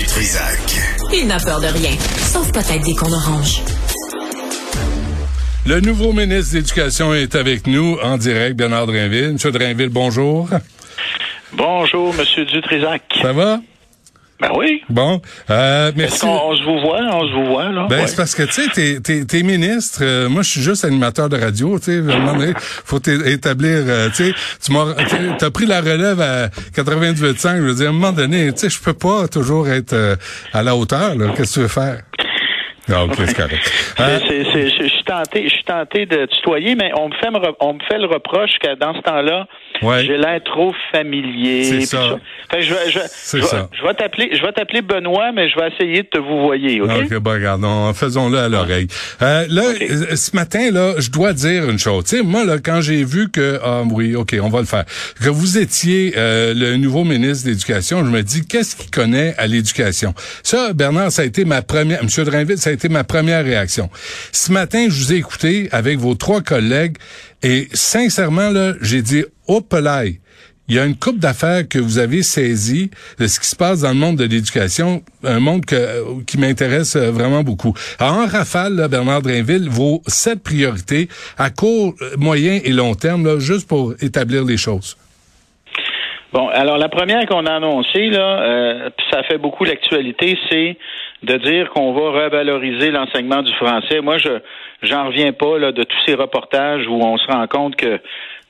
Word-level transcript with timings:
du 0.00 0.06
Trisac. 0.06 0.58
Il 1.12 1.26
n'a 1.26 1.38
peur 1.38 1.60
de 1.60 1.66
rien, 1.66 1.90
sauf 2.32 2.50
peut-être 2.52 2.84
des 2.84 2.94
qu'on 2.94 3.12
orange. 3.12 3.60
Le 5.66 5.80
nouveau 5.80 6.12
ministre 6.14 6.52
de 6.52 6.58
l'Éducation 6.58 7.12
est 7.12 7.34
avec 7.34 7.66
nous 7.66 7.98
en 8.02 8.16
direct, 8.16 8.56
Bernard 8.56 8.86
Drinville. 8.86 9.32
Monsieur 9.34 9.52
Drinville, 9.52 9.90
bonjour. 9.90 10.48
Bonjour, 11.52 12.14
Monsieur 12.14 12.46
Dutrisac. 12.46 13.02
Ça 13.20 13.34
va? 13.34 13.60
Ben 14.40 14.50
oui. 14.56 14.82
Bon, 14.88 15.20
euh, 15.50 15.88
Est-ce 15.88 15.96
merci. 15.98 16.20
qu'on 16.20 16.28
on 16.50 16.56
se 16.56 16.62
vous 16.62 16.80
voit? 16.80 17.00
On 17.12 17.28
se 17.28 17.32
vous 17.34 17.46
voit, 17.46 17.64
là? 17.68 17.86
Ben, 17.90 18.00
Ouais. 18.00 18.06
c'est 18.06 18.16
parce 18.16 18.34
que, 18.34 18.42
tu 18.44 18.52
sais, 18.52 18.68
t'es, 18.72 19.00
t'es, 19.00 19.24
t'es 19.26 19.42
ministre, 19.42 20.00
euh, 20.02 20.28
moi, 20.30 20.42
je 20.42 20.50
suis 20.50 20.62
juste 20.62 20.84
animateur 20.84 21.28
de 21.28 21.36
radio, 21.38 21.78
tu 21.78 21.84
sais, 21.86 21.96
à 21.98 22.14
un 22.16 22.18
moment 22.18 22.38
donné, 22.38 22.52
faut 22.56 22.98
établir, 23.26 23.70
euh, 23.86 24.08
tu 24.08 24.24
sais, 24.24 24.34
tu 24.64 24.72
m'as, 24.72 24.94
t'as 25.38 25.50
pris 25.50 25.66
la 25.66 25.80
relève 25.80 26.20
à 26.20 26.48
98.5, 26.74 27.56
je 27.56 27.62
veux 27.62 27.74
dire, 27.74 27.86
à 27.86 27.90
un 27.90 27.92
moment 27.92 28.12
donné, 28.12 28.50
tu 28.52 28.60
sais, 28.60 28.70
je 28.70 28.80
peux 28.82 28.94
pas 28.94 29.28
toujours 29.28 29.68
être 29.68 29.92
euh, 29.92 30.16
à 30.54 30.62
la 30.62 30.74
hauteur, 30.74 31.14
là, 31.16 31.26
qu'est-ce 31.36 31.50
que 31.50 31.54
tu 31.54 31.60
veux 31.60 31.68
faire? 31.68 32.00
Ah, 32.92 33.04
ok, 33.04 33.14
c'est 33.24 33.36
correct. 33.36 33.70
Euh, 34.00 34.18
C'est- 34.26 34.44
c'est- 34.44 34.52
c'est- 34.52 34.84
je 34.88 34.88
suis 34.88 35.04
tenté, 35.04 35.44
je 35.44 35.54
suis 35.54 35.64
tenté 35.64 36.06
de 36.06 36.26
tutoyer, 36.26 36.74
mais 36.74 36.90
on 36.98 37.08
me 37.08 37.14
fait, 37.14 37.28
on 37.60 37.74
me 37.74 37.78
fait 37.88 37.98
le 37.98 38.06
reproche 38.06 38.50
que 38.60 38.74
dans 38.80 38.94
ce 38.94 39.00
temps-là, 39.02 39.46
Ouais. 39.82 40.04
j'ai 40.04 40.16
l'air 40.16 40.40
trop 40.44 40.72
familier. 40.92 41.64
C'est 41.64 41.86
ça. 41.86 42.16
Fait 42.50 42.58
que 42.58 42.62
je 42.64 42.74
vais, 42.74 42.90
je, 42.90 42.98
je 43.32 43.36
vais- 43.38 43.42
ça. 43.46 43.68
je 43.72 43.86
vais 43.86 43.94
t'appeler, 43.94 44.30
je 44.36 44.42
vais 44.42 44.52
t'appeler 44.52 44.82
Benoît, 44.82 45.32
mais 45.32 45.48
je 45.48 45.58
vais 45.58 45.68
essayer 45.68 46.02
de 46.02 46.08
te 46.08 46.18
vous 46.18 46.40
voyer, 46.42 46.80
ok? 46.80 46.90
OK, 47.04 47.14
bon, 47.18 47.30
regarde, 47.32 47.64
on- 47.64 47.92
faisons-le 47.94 48.38
à 48.38 48.48
l'oreille. 48.48 48.88
Euh, 49.22 49.46
là, 49.48 49.62
euh, 49.80 50.16
ce 50.16 50.34
matin, 50.34 50.70
là, 50.70 50.94
je 50.98 51.10
dois 51.10 51.32
dire 51.32 51.68
une 51.68 51.78
chose. 51.78 52.04
Tu 52.04 52.16
sais, 52.18 52.22
moi, 52.22 52.44
là, 52.44 52.58
quand 52.58 52.80
j'ai 52.80 53.04
vu 53.04 53.30
que, 53.30 53.58
ah 53.64 53.82
oui, 53.90 54.16
OK, 54.16 54.36
on 54.42 54.48
va 54.48 54.60
le 54.60 54.66
faire, 54.66 54.84
que 55.22 55.28
vous 55.28 55.58
étiez 55.58 56.14
euh, 56.16 56.52
le 56.54 56.76
nouveau 56.76 57.04
ministre 57.04 57.44
de 57.46 57.50
l'Éducation, 57.50 58.04
je 58.04 58.10
me 58.10 58.22
dis, 58.22 58.46
qu'est-ce 58.46 58.74
qu'il 58.76 58.90
connaît 58.90 59.34
à 59.38 59.46
l'éducation? 59.46 60.14
Ça, 60.42 60.72
Bernard, 60.72 61.12
ça 61.12 61.22
a 61.22 61.24
été 61.24 61.44
ma 61.44 61.62
première, 61.62 62.02
Monsieur 62.02 62.24
Drainville, 62.24 62.58
ça 62.58 62.70
a 62.70 62.72
été 62.72 62.88
ma 62.88 63.04
première 63.04 63.44
réaction. 63.44 63.90
Ce 64.32 64.50
matin, 64.52 64.86
je 64.88 64.94
vous 65.04 65.12
ai 65.12 65.16
écouté 65.16 65.68
avec 65.72 65.98
vos 65.98 66.14
trois 66.14 66.40
collègues 66.40 66.96
et 67.42 67.68
sincèrement, 67.72 68.50
là, 68.50 68.74
j'ai 68.82 69.02
dit, 69.02 69.24
oh. 69.50 69.62
Il 70.68 70.76
y 70.76 70.78
a 70.78 70.84
une 70.84 70.96
coupe 70.96 71.18
d'affaires 71.18 71.68
que 71.68 71.80
vous 71.80 71.98
avez 71.98 72.22
saisi 72.22 72.92
de 73.18 73.26
ce 73.26 73.40
qui 73.40 73.48
se 73.48 73.56
passe 73.56 73.80
dans 73.80 73.88
le 73.88 73.96
monde 73.96 74.16
de 74.16 74.22
l'éducation, 74.22 75.02
un 75.24 75.40
monde 75.40 75.64
qui 75.64 76.38
m'intéresse 76.38 76.94
euh, 76.94 77.10
vraiment 77.10 77.42
beaucoup. 77.42 77.74
En 77.98 78.26
rafale, 78.26 78.86
Bernard 78.88 79.22
Drainville, 79.22 79.68
vos 79.68 80.00
sept 80.06 80.44
priorités 80.44 81.08
à 81.36 81.50
court, 81.50 81.94
moyen 82.16 82.60
et 82.64 82.70
long 82.70 82.94
terme, 82.94 83.40
juste 83.40 83.68
pour 83.68 83.94
établir 84.00 84.44
les 84.44 84.56
choses. 84.56 84.96
Bon, 86.32 86.46
alors 86.50 86.78
la 86.78 86.88
première 86.88 87.26
qu'on 87.26 87.46
a 87.46 87.54
annoncée, 87.54 88.06
là, 88.06 88.40
euh, 88.40 88.90
ça 89.10 89.24
fait 89.24 89.38
beaucoup 89.38 89.64
l'actualité, 89.64 90.38
c'est 90.48 90.76
de 91.24 91.36
dire 91.38 91.70
qu'on 91.70 91.92
va 91.92 92.24
revaloriser 92.24 92.92
l'enseignement 92.92 93.42
du 93.42 93.52
français. 93.54 94.00
Moi, 94.00 94.18
je 94.18 94.38
j'en 94.82 95.08
reviens 95.08 95.32
pas 95.32 95.58
de 95.58 95.82
tous 95.82 95.98
ces 96.06 96.14
reportages 96.14 96.86
où 96.86 96.94
on 96.94 97.18
se 97.18 97.26
rend 97.26 97.46
compte 97.46 97.76
que 97.76 98.00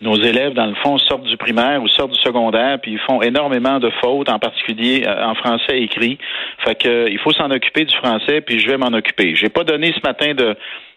nos 0.01 0.17
élèves, 0.17 0.55
dans 0.55 0.67
le 0.67 0.75
fond, 0.77 0.97
sortent 0.99 1.25
du 1.25 1.37
primaire 1.37 1.83
ou 1.83 1.89
sortent 1.89 2.13
du 2.13 2.21
secondaire, 2.21 2.79
puis 2.81 2.93
ils 2.93 2.99
font 3.01 3.21
énormément 3.21 3.79
de 3.79 3.91
fautes, 4.03 4.31
en 4.31 4.39
particulier 4.39 5.05
euh, 5.07 5.25
en 5.27 5.35
français 5.35 5.81
écrit. 5.81 6.17
Fait 6.65 6.75
que 6.75 6.89
euh, 6.89 7.09
il 7.11 7.19
faut 7.19 7.33
s'en 7.33 7.51
occuper 7.51 7.85
du 7.85 7.95
français, 7.97 8.41
puis 8.41 8.59
je 8.61 8.67
vais 8.69 8.79
m'en 8.79 8.93
occuper. 8.97 9.35
J'ai 9.35 9.51
pas 9.51 9.65
donné 9.65 9.93
ce 9.93 10.01
matin 10.07 10.35
de 10.35 10.57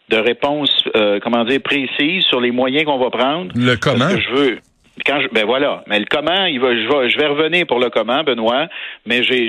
de 0.10 0.18
réponse, 0.18 0.84
euh, 0.98 1.20
comment 1.22 1.46
dire, 1.46 1.62
précise 1.64 2.24
sur 2.26 2.42
les 2.42 2.52
moyens 2.52 2.84
qu'on 2.86 2.98
va 2.98 3.10
prendre. 3.10 3.52
Le 3.56 3.76
comment? 3.78 4.00
Parce 4.00 4.16
que 4.16 4.22
je 4.22 4.32
veux. 4.34 4.60
Quand 5.06 5.20
je, 5.22 5.28
ben 5.30 5.46
voilà. 5.46 5.84
Mais 5.88 5.98
le 5.98 6.06
comment, 6.10 6.46
il 6.46 6.60
va, 6.60 6.76
je 6.76 6.88
vais, 6.88 7.10
je 7.10 7.18
vais 7.18 7.26
revenir 7.28 7.66
pour 7.66 7.80
le 7.80 7.90
comment, 7.90 8.22
Benoît. 8.24 8.68
Mais 9.06 9.24
j'ai, 9.24 9.48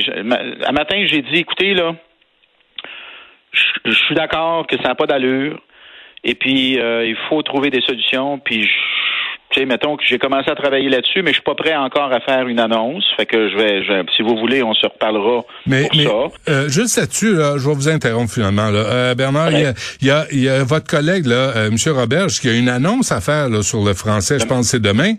à 0.65 0.73
matin, 0.73 1.05
j'ai 1.07 1.23
dit, 1.23 1.39
écoutez 1.41 1.75
là, 1.75 1.95
je, 3.53 3.63
je 3.91 3.97
suis 4.07 4.15
d'accord 4.15 4.67
que 4.67 4.77
ça 4.79 4.89
n'a 4.89 4.95
pas 4.95 5.07
d'allure. 5.07 5.59
Et 6.23 6.35
puis, 6.35 6.79
euh, 6.79 7.05
il 7.05 7.17
faut 7.29 7.43
trouver 7.43 7.71
des 7.71 7.83
solutions. 7.83 8.39
Puis, 8.39 8.63
je- 8.63 8.69
tu 9.55 9.61
sais, 9.61 9.67
mettons 9.67 9.97
que 9.97 10.03
j'ai 10.05 10.19
commencé 10.19 10.51
à 10.51 10.55
travailler 10.57 10.89
là-dessus, 10.89 11.23
mais 11.23 11.31
je 11.31 11.35
suis 11.35 11.43
pas 11.43 11.55
prêt 11.55 11.77
encore 11.77 12.13
à 12.13 12.19
faire 12.21 12.49
une 12.49 12.59
annonce. 12.59 13.05
Fait 13.17 13.25
que 13.27 13.49
je 13.49 13.57
vais, 13.57 13.85
je- 13.85 14.05
si 14.17 14.23
vous 14.23 14.37
voulez, 14.37 14.63
on 14.65 14.75
se 14.75 14.85
reparlera 14.87 15.43
Mais, 15.67 15.83
pour 15.89 15.97
mais 15.97 16.05
ça. 16.05 16.51
euh, 16.53 16.69
juste 16.69 16.97
là-dessus, 16.99 17.35
là, 17.37 17.55
je 17.57 17.69
vais 17.69 17.75
vous 17.75 17.89
interrompre 17.89 18.33
finalement. 18.33 18.71
Là. 18.71 18.81
Euh, 18.81 19.15
Bernard, 19.15 19.53
il 19.53 19.61
y 19.61 19.65
a, 19.67 19.73
y, 20.03 20.11
a, 20.11 20.25
il 20.33 20.41
y 20.43 20.49
a 20.49 20.65
votre 20.65 20.87
collègue, 20.89 21.27
là, 21.27 21.53
euh, 21.57 21.69
M. 21.69 21.77
Roberge, 21.97 22.41
qui 22.41 22.49
a 22.49 22.53
une 22.55 22.69
annonce 22.69 23.13
à 23.13 23.21
faire 23.21 23.49
là, 23.49 23.63
sur 23.63 23.85
le 23.85 23.95
français. 23.95 24.39
Je 24.41 24.47
pense 24.47 24.61
que 24.67 24.67
c'est 24.77 24.83
demain. 24.83 25.15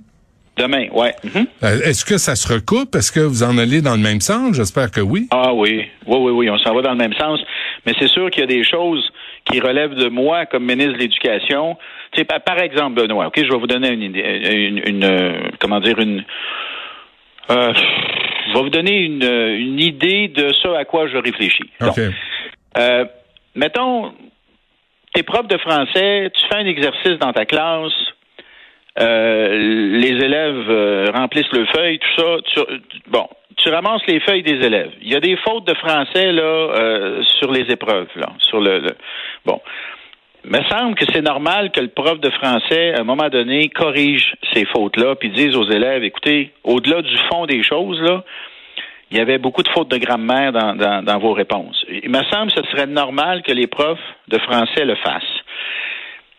Demain, 0.57 0.88
ouais. 0.94 1.13
Mhm. 1.24 1.47
Euh, 1.63 1.81
Est-ce 1.84 2.06
que 2.06 2.18
ça 2.18 2.35
se 2.35 2.47
recoupe? 2.51 2.95
Est-ce 2.95 3.12
que 3.12 3.19
vous 3.19 3.44
en 3.44 3.57
allez 3.57 3.81
dans 3.81 3.95
le 3.95 4.01
même 4.01 4.22
sens? 4.22 4.56
J'espère 4.56 4.90
que 4.90 5.01
oui. 5.01 5.28
Ah 5.31 5.53
oui, 5.53 5.84
oui, 6.07 6.18
oui, 6.18 6.31
oui, 6.31 6.50
on 6.50 6.57
s'en 6.59 6.74
va 6.74 6.81
dans 6.81 6.91
le 6.91 6.97
même 6.97 7.13
sens. 7.13 7.41
Mais 7.85 7.94
c'est 8.00 8.07
sûr 8.07 8.29
qu'il 8.29 8.40
y 8.41 8.44
a 8.44 8.47
des 8.47 8.63
choses 8.63 9.03
qui 9.51 9.59
relèvent 9.59 9.95
de 9.95 10.07
moi 10.07 10.45
comme 10.45 10.63
ministre 10.66 10.94
de 10.94 10.97
l'Éducation. 11.00 11.75
Par, 12.23 12.59
exemple, 12.59 13.01
Benoît, 13.01 13.27
ok, 13.27 13.37
je 13.37 13.51
vais 13.51 13.57
vous 13.57 13.67
donner 13.67 13.89
une 13.91 14.03
idée, 14.03 14.21
une, 14.21 14.81
une, 14.85 15.03
euh, 15.03 15.49
comment 15.59 15.79
dire, 15.79 15.99
une, 15.99 16.23
euh, 17.51 17.73
je 18.47 18.53
vais 18.53 18.61
vous 18.61 18.69
donner 18.69 18.97
une, 18.97 19.23
euh, 19.23 19.57
une 19.57 19.79
idée 19.79 20.29
de 20.29 20.53
ce 20.53 20.67
à 20.69 20.85
quoi 20.85 21.07
je 21.07 21.17
réfléchis. 21.17 21.69
OK. 21.81 21.87
Donc, 21.95 22.13
euh, 22.77 23.05
mettons, 23.55 24.13
t'es 25.13 25.23
prof 25.23 25.47
de 25.47 25.57
français, 25.57 26.31
tu 26.33 26.47
fais 26.47 26.55
un 26.55 26.65
exercice 26.65 27.17
dans 27.19 27.33
ta 27.33 27.45
classe, 27.45 27.91
euh, 28.99 29.97
les 29.99 30.23
élèves 30.23 31.11
remplissent 31.13 31.51
le 31.51 31.65
feuille, 31.65 31.99
tout 31.99 32.21
ça. 32.21 32.37
Tu, 32.53 32.59
bon, 33.07 33.27
tu 33.57 33.69
ramasses 33.69 34.05
les 34.07 34.21
feuilles 34.21 34.43
des 34.43 34.65
élèves. 34.65 34.91
Il 35.01 35.11
y 35.11 35.15
a 35.15 35.19
des 35.19 35.35
fautes 35.37 35.67
de 35.67 35.73
français 35.73 36.31
là 36.31 37.21
sur 37.39 37.51
les 37.51 37.69
épreuves 37.71 38.07
là, 38.15 38.29
sur 38.39 38.61
le, 38.61 38.79
le- 38.79 38.95
bon. 39.45 39.59
Me 40.47 40.61
semble 40.69 40.94
que 40.94 41.06
c'est 41.11 41.23
normal 41.23 41.72
que 41.72 41.79
le 41.79 41.88
prof 41.88 42.19
de 42.19 42.29
français, 42.29 42.94
à 42.94 43.01
un 43.01 43.03
moment 43.03 43.29
donné, 43.29 43.69
corrige 43.69 44.35
ces 44.53 44.66
fautes-là, 44.66 45.16
puis 45.16 45.29
dise 45.31 45.56
aux 45.56 45.67
élèves, 45.69 46.03
écoutez, 46.03 46.51
au-delà 46.63 47.01
du 47.01 47.17
fond 47.31 47.47
des 47.47 47.63
choses, 47.63 48.00
là, 48.00 48.23
il 49.09 49.17
y 49.17 49.19
avait 49.19 49.39
beaucoup 49.39 49.63
de 49.63 49.69
fautes 49.69 49.89
de 49.89 49.97
grammaire 49.97 50.51
dans, 50.51 51.01
dans 51.03 51.19
vos 51.19 51.33
réponses. 51.33 51.83
Il 51.89 52.11
me 52.11 52.23
semble 52.25 52.51
que 52.51 52.61
ce 52.61 52.72
serait 52.72 52.85
normal 52.85 53.41
que 53.41 53.51
les 53.51 53.66
profs 53.66 53.97
de 54.28 54.38
français 54.38 54.85
le 54.85 54.95
fassent. 54.95 55.23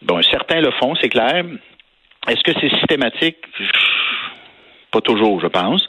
Bon, 0.02 0.22
certains 0.22 0.60
le 0.60 0.70
font, 0.72 0.94
c'est 1.00 1.08
clair. 1.08 1.44
Est-ce 2.28 2.42
que 2.44 2.52
c'est 2.60 2.70
systématique? 2.76 3.38
Pas 4.92 5.00
toujours, 5.00 5.40
je 5.40 5.48
pense. 5.48 5.84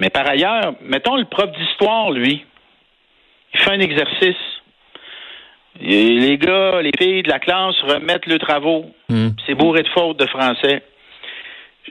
Mais 0.00 0.08
par 0.08 0.26
ailleurs, 0.26 0.74
mettons 0.80 1.16
le 1.16 1.26
prof 1.26 1.50
d'histoire, 1.52 2.10
lui, 2.12 2.44
il 3.52 3.60
fait 3.60 3.72
un 3.72 3.80
exercice. 3.80 4.36
Et 5.80 6.08
les 6.08 6.38
gars, 6.38 6.80
les 6.82 6.90
filles 6.98 7.22
de 7.22 7.28
la 7.28 7.38
classe 7.38 7.76
remettent 7.82 8.26
le 8.26 8.38
travaux. 8.38 8.86
Hmm. 9.08 9.28
C'est 9.46 9.54
bourré 9.54 9.82
de 9.82 9.88
fautes 9.88 10.18
de 10.18 10.26
français. 10.26 10.82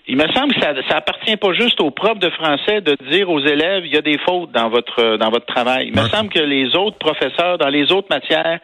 Il 0.08 0.18
me 0.18 0.28
semble 0.34 0.54
que 0.54 0.62
ça, 0.62 0.74
ça 0.90 0.98
appartient 0.98 1.36
pas 1.38 1.54
juste 1.54 1.82
aux 1.82 1.92
profs 1.92 2.20
de 2.20 2.30
français 2.30 2.82
de 2.82 2.96
dire 3.10 3.30
aux 3.30 3.40
élèves 3.40 3.86
il 3.86 3.94
y 3.94 3.98
a 3.98 4.02
des 4.02 4.18
fautes 4.20 4.52
dans 4.52 4.70
votre 4.70 5.18
dans 5.18 5.30
votre 5.30 5.46
travail. 5.46 5.88
Il 5.88 6.00
me 6.00 6.08
semble 6.08 6.30
que 6.30 6.40
les 6.40 6.76
autres 6.76 6.98
professeurs 6.98 7.58
dans 7.58 7.70
les 7.70 7.92
autres 7.92 8.08
matières 8.10 8.60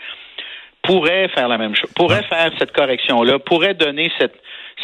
pourraient 0.83 1.29
faire 1.29 1.47
la 1.47 1.57
même 1.57 1.75
chose, 1.75 1.91
pourraient 1.95 2.23
faire 2.23 2.51
cette 2.59 2.71
correction-là, 2.71 3.39
pourraient 3.39 3.73
donner 3.73 4.11
cette 4.19 4.35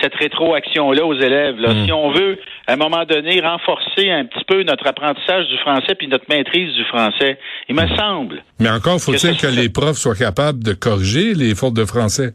cette 0.01 0.15
rétroaction-là 0.15 1.05
aux 1.05 1.13
élèves. 1.15 1.57
Là. 1.59 1.73
Mm. 1.73 1.85
Si 1.85 1.91
on 1.91 2.11
veut, 2.11 2.37
à 2.67 2.73
un 2.73 2.75
moment 2.77 3.05
donné, 3.05 3.41
renforcer 3.41 4.09
un 4.09 4.25
petit 4.25 4.43
peu 4.47 4.63
notre 4.63 4.87
apprentissage 4.87 5.47
du 5.47 5.57
français 5.57 5.95
puis 5.95 6.07
notre 6.07 6.25
maîtrise 6.29 6.73
du 6.75 6.83
français, 6.85 7.37
il 7.67 7.75
me 7.75 7.87
semble. 7.95 8.43
Mais 8.59 8.69
encore 8.69 8.99
faut-il 8.99 9.37
Que 9.37 9.47
les 9.47 9.69
profs 9.69 9.97
soient 9.97 10.15
capables 10.15 10.63
de 10.63 10.73
corriger 10.73 11.33
les 11.33 11.55
fautes 11.55 11.73
de 11.75 11.85
français. 11.85 12.33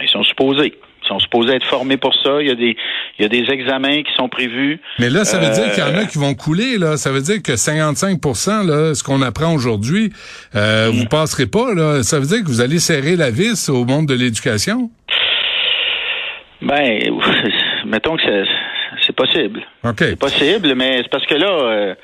Ils 0.00 0.08
sont 0.08 0.22
supposés. 0.24 0.74
Ils 1.04 1.08
sont 1.08 1.18
supposés 1.18 1.54
être 1.56 1.66
formés 1.66 1.96
pour 1.96 2.14
ça. 2.14 2.40
Il 2.40 2.46
y 2.46 2.50
a 2.50 2.54
des, 2.54 2.76
il 3.18 3.22
y 3.22 3.24
a 3.24 3.28
des 3.28 3.50
examens 3.52 4.02
qui 4.04 4.12
sont 4.16 4.28
prévus. 4.28 4.80
Mais 5.00 5.10
là, 5.10 5.24
ça 5.24 5.38
veut 5.38 5.46
Euh, 5.46 5.50
dire 5.50 5.72
qu'il 5.74 5.82
y 5.82 5.86
en 5.86 5.98
a 5.98 6.04
qui 6.06 6.16
vont 6.16 6.34
couler. 6.34 6.78
Là, 6.78 6.96
ça 6.96 7.10
veut 7.10 7.20
dire 7.20 7.42
que 7.42 7.56
55% 7.56 8.64
là, 8.66 8.94
ce 8.94 9.02
qu'on 9.02 9.20
apprend 9.20 9.52
aujourd'hui, 9.52 10.12
euh, 10.54 10.88
Mm. 10.90 10.94
vous 10.94 11.06
passerez 11.06 11.46
pas. 11.46 11.74
Là, 11.74 12.02
ça 12.04 12.20
veut 12.20 12.26
dire 12.26 12.38
que 12.42 12.48
vous 12.48 12.60
allez 12.60 12.78
serrer 12.78 13.16
la 13.16 13.30
vis 13.30 13.68
au 13.68 13.84
monde 13.84 14.06
de 14.06 14.14
l'éducation? 14.14 14.90
Ben, 16.62 17.20
mettons 17.86 18.16
que 18.16 18.22
c'est, 18.22 18.44
c'est 19.06 19.16
possible. 19.16 19.62
Ok. 19.84 19.98
C'est 19.98 20.18
possible, 20.18 20.74
mais 20.74 20.98
c'est 20.98 21.10
parce 21.10 21.26
que 21.26 21.34
là, 21.34 21.50
euh, 21.50 21.94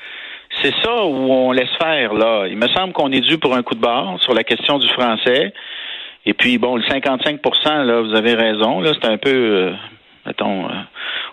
c'est 0.61 0.73
ça 0.83 1.03
où 1.05 1.31
on 1.31 1.51
laisse 1.51 1.69
faire. 1.81 2.13
Là, 2.13 2.45
il 2.47 2.57
me 2.57 2.67
semble 2.69 2.93
qu'on 2.93 3.11
est 3.11 3.21
dû 3.21 3.37
pour 3.37 3.55
un 3.55 3.63
coup 3.63 3.75
de 3.75 3.81
barre 3.81 4.19
sur 4.21 4.33
la 4.33 4.43
question 4.43 4.79
du 4.79 4.87
français. 4.89 5.53
Et 6.25 6.33
puis 6.33 6.57
bon, 6.57 6.75
le 6.75 6.83
55% 6.83 7.85
là, 7.85 8.01
vous 8.01 8.15
avez 8.15 8.33
raison. 8.33 8.81
Là, 8.81 8.91
c'est 8.99 9.07
un 9.07 9.17
peu, 9.17 9.29
euh, 9.29 9.71
mettons, 10.25 10.65
euh, 10.65 10.73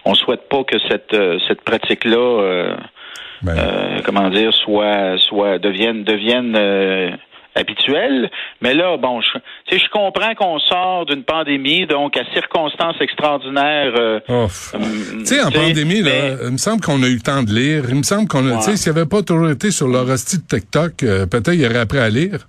on 0.05 0.15
souhaite 0.15 0.49
pas 0.49 0.65
que 0.65 0.79
cette 0.89 1.13
euh, 1.15 1.39
cette 1.49 1.63
pratique-là, 1.63 2.75
Ben, 3.43 4.01
comment 4.05 4.31
dire, 4.31 4.55
soit 4.55 5.19
soit 5.19 5.59
devienne 5.59 6.05
devienne 6.05 6.53
habituel. 7.57 8.31
Mais 8.61 8.75
là, 8.75 8.97
bon, 8.97 9.21
je, 9.21 9.77
je 9.77 9.91
comprends 9.91 10.35
qu'on 10.35 10.59
sort 10.59 11.07
d'une 11.07 11.25
pandémie, 11.25 11.87
donc 11.87 12.17
à 12.17 12.25
circonstances 12.33 12.97
extraordinaires. 13.01 13.93
Euh, 13.99 14.21
euh 14.31 14.47
tu 15.19 15.27
sais, 15.27 15.43
en 15.43 15.51
pandémie, 15.51 16.03
là, 16.03 16.37
il 16.45 16.53
me 16.53 16.59
semble 16.59 16.81
qu'on 16.81 17.03
a 17.03 17.07
eu 17.07 17.15
le 17.15 17.21
temps 17.21 17.43
de 17.43 17.53
lire. 17.53 17.85
Il 17.89 17.97
me 17.97 18.03
semble 18.03 18.29
qu'on 18.29 18.47
a, 18.51 18.59
tu 18.59 18.63
sais, 18.63 18.77
s'il 18.77 18.93
n'y 18.93 18.99
avait 18.99 19.09
pas 19.09 19.23
toujours 19.23 19.51
été 19.51 19.71
sur 19.71 19.89
leur 19.89 20.09
hostie 20.09 20.39
de 20.39 20.47
TikTok, 20.47 21.03
euh, 21.03 21.27
peut-être 21.27 21.55
il 21.55 21.61
y 21.61 21.67
aurait 21.67 21.79
appris 21.79 21.99
à 21.99 22.09
lire. 22.09 22.47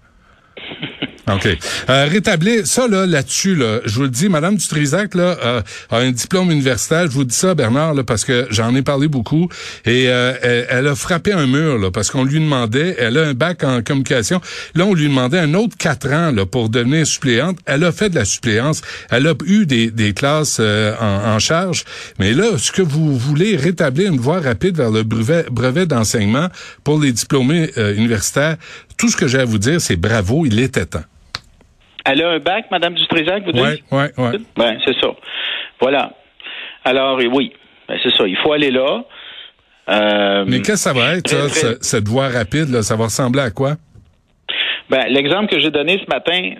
OK. 1.29 1.57
Euh, 1.89 2.07
rétablir 2.09 2.65
ça 2.65 2.87
là 2.87 3.05
là-dessus 3.05 3.55
là, 3.55 3.81
je 3.83 3.95
vous 3.95 4.03
le 4.03 4.09
dis 4.09 4.29
madame 4.29 4.55
Dutrisac 4.55 5.13
là 5.13 5.37
euh, 5.43 5.61
a 5.89 5.97
un 5.97 6.11
diplôme 6.11 6.51
universitaire, 6.51 7.03
je 7.03 7.11
vous 7.11 7.25
dis 7.25 7.35
ça 7.35 7.53
Bernard 7.53 7.95
là 7.95 8.03
parce 8.05 8.23
que 8.23 8.47
j'en 8.49 8.73
ai 8.75 8.81
parlé 8.81 9.09
beaucoup 9.09 9.49
et 9.83 10.05
euh, 10.07 10.65
elle, 10.69 10.87
a 10.87 10.95
frappé 10.95 11.33
un 11.33 11.45
mur 11.45 11.79
là 11.79 11.91
parce 11.91 12.11
qu'on 12.11 12.23
lui 12.23 12.39
demandait, 12.39 12.95
elle 12.97 13.17
a 13.17 13.23
un 13.23 13.33
bac 13.33 13.65
en 13.65 13.81
communication. 13.81 14.39
Là 14.73 14.85
on 14.85 14.93
lui 14.93 15.09
demandait 15.09 15.39
un 15.39 15.53
autre 15.53 15.75
quatre 15.77 16.09
ans 16.13 16.31
là 16.31 16.45
pour 16.45 16.69
devenir 16.69 17.05
suppléante. 17.05 17.57
Elle 17.65 17.83
a 17.83 17.91
fait 17.91 18.09
de 18.09 18.15
la 18.15 18.25
suppléance, 18.25 18.81
elle 19.09 19.27
a 19.27 19.33
eu 19.45 19.65
des, 19.65 19.91
des 19.91 20.13
classes 20.13 20.59
euh, 20.61 20.95
en, 20.97 21.35
en, 21.35 21.39
charge, 21.39 21.83
mais 22.19 22.31
là 22.31 22.57
ce 22.57 22.71
que 22.71 22.81
vous 22.81 23.17
voulez 23.17 23.57
rétablir 23.57 24.13
une 24.13 24.19
voie 24.19 24.39
rapide 24.39 24.77
vers 24.77 24.91
le 24.91 25.03
brevet 25.03 25.45
brevet 25.51 25.87
d'enseignement 25.87 26.47
pour 26.85 27.01
les 27.01 27.11
diplômés 27.11 27.69
universitaires, 27.97 28.55
tout 28.95 29.09
ce 29.09 29.17
que 29.17 29.27
j'ai 29.27 29.39
à 29.39 29.45
vous 29.45 29.57
dire 29.57 29.81
c'est 29.81 29.97
bravo, 29.97 30.45
il 30.45 30.59
était 30.59 30.85
temps. 30.85 31.03
Elle 32.07 32.23
a 32.23 32.29
un 32.31 32.39
bac, 32.39 32.65
Mme 32.71 32.93
Dutrézac, 32.93 33.43
vous 33.43 33.51
dites? 33.51 33.63
Oui, 33.63 33.81
oui, 33.91 34.05
oui. 34.17 34.45
Ben, 34.55 34.77
c'est 34.85 34.95
ça. 34.99 35.09
Voilà. 35.79 36.13
Alors, 36.85 37.17
oui, 37.17 37.53
ben, 37.87 37.97
c'est 38.01 38.15
ça. 38.15 38.25
Il 38.27 38.37
faut 38.37 38.53
aller 38.53 38.71
là. 38.71 39.03
Euh, 39.89 40.45
Mais 40.47 40.57
qu'est-ce 40.57 40.71
que 40.71 40.77
ça 40.77 40.93
va 40.93 41.15
être, 41.15 41.29
ça, 41.29 41.75
cette 41.81 42.07
voie 42.07 42.29
rapide? 42.29 42.69
Là? 42.69 42.81
Ça 42.81 42.95
va 42.95 43.05
ressembler 43.05 43.41
à 43.41 43.51
quoi? 43.51 43.73
Ben, 44.89 45.05
l'exemple 45.09 45.47
que 45.47 45.59
j'ai 45.59 45.71
donné 45.71 46.01
ce 46.03 46.09
matin, 46.09 46.55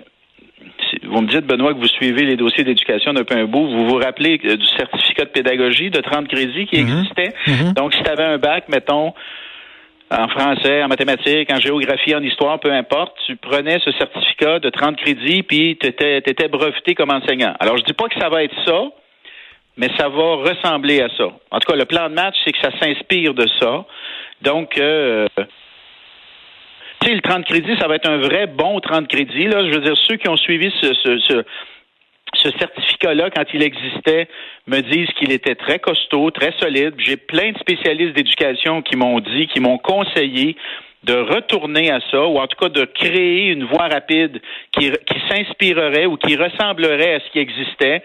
vous 1.04 1.20
me 1.22 1.28
dites, 1.28 1.46
Benoît, 1.46 1.74
que 1.74 1.78
vous 1.78 1.88
suivez 1.88 2.24
les 2.24 2.36
dossiers 2.36 2.64
d'éducation 2.64 3.12
d'un 3.12 3.24
peu 3.24 3.36
un 3.36 3.44
bout. 3.44 3.68
Vous 3.68 3.88
vous 3.88 3.96
rappelez 3.96 4.38
du 4.38 4.66
certificat 4.76 5.24
de 5.24 5.30
pédagogie 5.30 5.90
de 5.90 6.00
30 6.00 6.28
crédits 6.28 6.66
qui 6.66 6.76
mm-hmm. 6.76 6.98
existait? 6.98 7.34
Mm-hmm. 7.46 7.74
Donc, 7.74 7.94
si 7.94 8.02
tu 8.02 8.10
avais 8.10 8.24
un 8.24 8.38
bac, 8.38 8.68
mettons, 8.68 9.14
en 10.10 10.28
français, 10.28 10.82
en 10.82 10.88
mathématiques, 10.88 11.50
en 11.52 11.60
géographie, 11.60 12.14
en 12.14 12.22
histoire, 12.22 12.58
peu 12.60 12.72
importe, 12.72 13.14
tu 13.26 13.36
prenais 13.36 13.78
ce 13.84 13.92
certificat 13.92 14.58
de 14.58 14.70
30 14.70 14.96
crédits, 14.96 15.42
puis 15.42 15.76
tu 15.80 15.86
étais, 15.86 16.48
breveté 16.48 16.94
comme 16.94 17.10
enseignant. 17.10 17.54
Alors, 17.60 17.76
je 17.76 17.84
dis 17.84 17.92
pas 17.92 18.08
que 18.08 18.18
ça 18.18 18.28
va 18.28 18.42
être 18.42 18.54
ça, 18.64 18.84
mais 19.76 19.88
ça 19.98 20.08
va 20.08 20.36
ressembler 20.36 21.02
à 21.02 21.08
ça. 21.16 21.26
En 21.50 21.58
tout 21.58 21.70
cas, 21.70 21.76
le 21.76 21.84
plan 21.84 22.08
de 22.08 22.14
match, 22.14 22.36
c'est 22.44 22.52
que 22.52 22.60
ça 22.60 22.70
s'inspire 22.80 23.34
de 23.34 23.46
ça. 23.60 23.84
Donc, 24.42 24.78
euh, 24.78 25.26
tu 27.00 27.08
sais, 27.08 27.14
le 27.14 27.20
30 27.20 27.44
crédits, 27.44 27.76
ça 27.78 27.86
va 27.86 27.96
être 27.96 28.08
un 28.08 28.18
vrai 28.18 28.46
bon 28.46 28.80
30 28.80 29.08
crédits. 29.08 29.46
Là. 29.46 29.64
Je 29.66 29.70
veux 29.74 29.80
dire, 29.80 29.96
ceux 30.08 30.16
qui 30.16 30.28
ont 30.28 30.36
suivi 30.36 30.72
ce, 30.80 30.94
ce 30.94 31.18
ce 31.18 31.44
certificat-là, 32.58 33.30
quand 33.30 33.44
il 33.52 33.62
existait, 33.62 34.28
me 34.66 34.80
disent 34.80 35.08
qu'il 35.18 35.32
était 35.32 35.54
très 35.54 35.78
costaud, 35.78 36.30
très 36.30 36.52
solide. 36.60 36.94
J'ai 36.98 37.16
plein 37.16 37.52
de 37.52 37.58
spécialistes 37.58 38.14
d'éducation 38.14 38.82
qui 38.82 38.96
m'ont 38.96 39.20
dit, 39.20 39.46
qui 39.48 39.60
m'ont 39.60 39.78
conseillé 39.78 40.56
de 41.04 41.14
retourner 41.14 41.90
à 41.90 42.00
ça, 42.10 42.26
ou 42.26 42.38
en 42.38 42.46
tout 42.46 42.56
cas 42.56 42.68
de 42.68 42.84
créer 42.84 43.46
une 43.46 43.64
voie 43.64 43.88
rapide 43.88 44.40
qui, 44.72 44.90
qui 44.90 45.20
s'inspirerait 45.28 46.06
ou 46.06 46.16
qui 46.16 46.36
ressemblerait 46.36 47.14
à 47.14 47.20
ce 47.20 47.30
qui 47.30 47.38
existait 47.38 48.02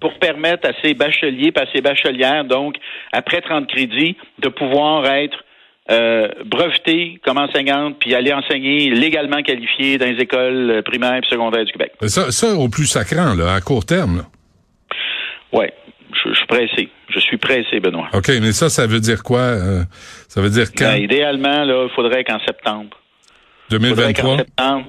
pour 0.00 0.14
permettre 0.14 0.68
à 0.68 0.72
ces 0.82 0.94
bacheliers, 0.94 1.52
à 1.56 1.64
ces 1.74 1.80
bachelières, 1.80 2.44
donc 2.44 2.76
après 3.12 3.40
30 3.40 3.66
crédits, 3.66 4.16
de 4.38 4.48
pouvoir 4.48 5.04
être 5.06 5.44
euh, 5.88 6.28
breveter 6.44 7.20
comme 7.24 7.38
enseignante 7.38 7.96
puis 8.00 8.14
aller 8.14 8.32
enseigner 8.32 8.90
légalement 8.90 9.42
qualifié 9.42 9.98
dans 9.98 10.06
les 10.06 10.20
écoles 10.20 10.70
euh, 10.70 10.82
primaires 10.82 11.20
et 11.22 11.26
secondaires 11.30 11.64
du 11.64 11.72
Québec. 11.72 11.92
Ça, 12.06 12.32
ça 12.32 12.54
au 12.54 12.68
plus 12.68 12.86
sacrant, 12.86 13.34
là, 13.34 13.54
à 13.54 13.60
court 13.60 13.84
terme. 13.84 14.24
Oui, 15.52 15.66
je, 16.12 16.34
suis 16.34 16.46
pressé. 16.46 16.88
Je 17.08 17.20
suis 17.20 17.36
pressé, 17.36 17.78
Benoît. 17.80 18.08
OK, 18.14 18.28
mais 18.40 18.52
ça, 18.52 18.68
ça 18.68 18.86
veut 18.86 19.00
dire 19.00 19.22
quoi? 19.22 19.40
Euh, 19.40 19.82
ça 20.28 20.40
veut 20.40 20.50
dire 20.50 20.72
quand? 20.76 20.86
Ben, 20.86 21.02
idéalement, 21.02 21.64
là, 21.64 21.86
il 21.88 21.94
faudrait 21.94 22.24
qu'en 22.24 22.40
septembre. 22.40 22.98
2023? 23.70 24.38
septembre. 24.38 24.86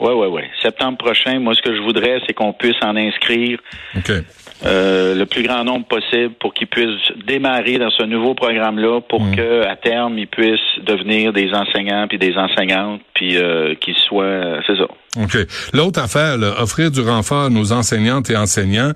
Oui, 0.00 0.12
oui, 0.14 0.26
oui. 0.30 0.42
Septembre 0.62 0.98
prochain, 0.98 1.40
moi, 1.40 1.54
ce 1.54 1.62
que 1.62 1.74
je 1.74 1.82
voudrais, 1.82 2.20
c'est 2.26 2.32
qu'on 2.32 2.52
puisse 2.52 2.80
en 2.82 2.96
inscrire. 2.96 3.58
OK. 3.96 4.12
Euh, 4.66 5.14
le 5.14 5.24
plus 5.24 5.44
grand 5.44 5.62
nombre 5.62 5.86
possible 5.86 6.34
pour 6.40 6.52
qu'ils 6.52 6.66
puissent 6.66 7.12
démarrer 7.26 7.78
dans 7.78 7.90
ce 7.90 8.02
nouveau 8.02 8.34
programme-là 8.34 9.00
pour 9.02 9.22
mm. 9.22 9.36
que 9.36 9.62
à 9.64 9.76
terme 9.76 10.18
ils 10.18 10.26
puissent 10.26 10.58
devenir 10.84 11.32
des 11.32 11.52
enseignants 11.52 12.08
puis 12.08 12.18
des 12.18 12.36
enseignantes 12.36 13.00
puis 13.14 13.36
euh, 13.36 13.76
qu'ils 13.76 13.94
soient 13.94 14.60
c'est 14.66 14.76
ça. 14.76 14.88
OK. 15.16 15.36
L'autre 15.72 16.02
affaire, 16.02 16.36
offrir 16.60 16.90
du 16.90 17.00
renfort 17.00 17.44
à 17.44 17.50
nos 17.50 17.72
enseignantes 17.72 18.30
et 18.30 18.36
enseignants 18.36 18.92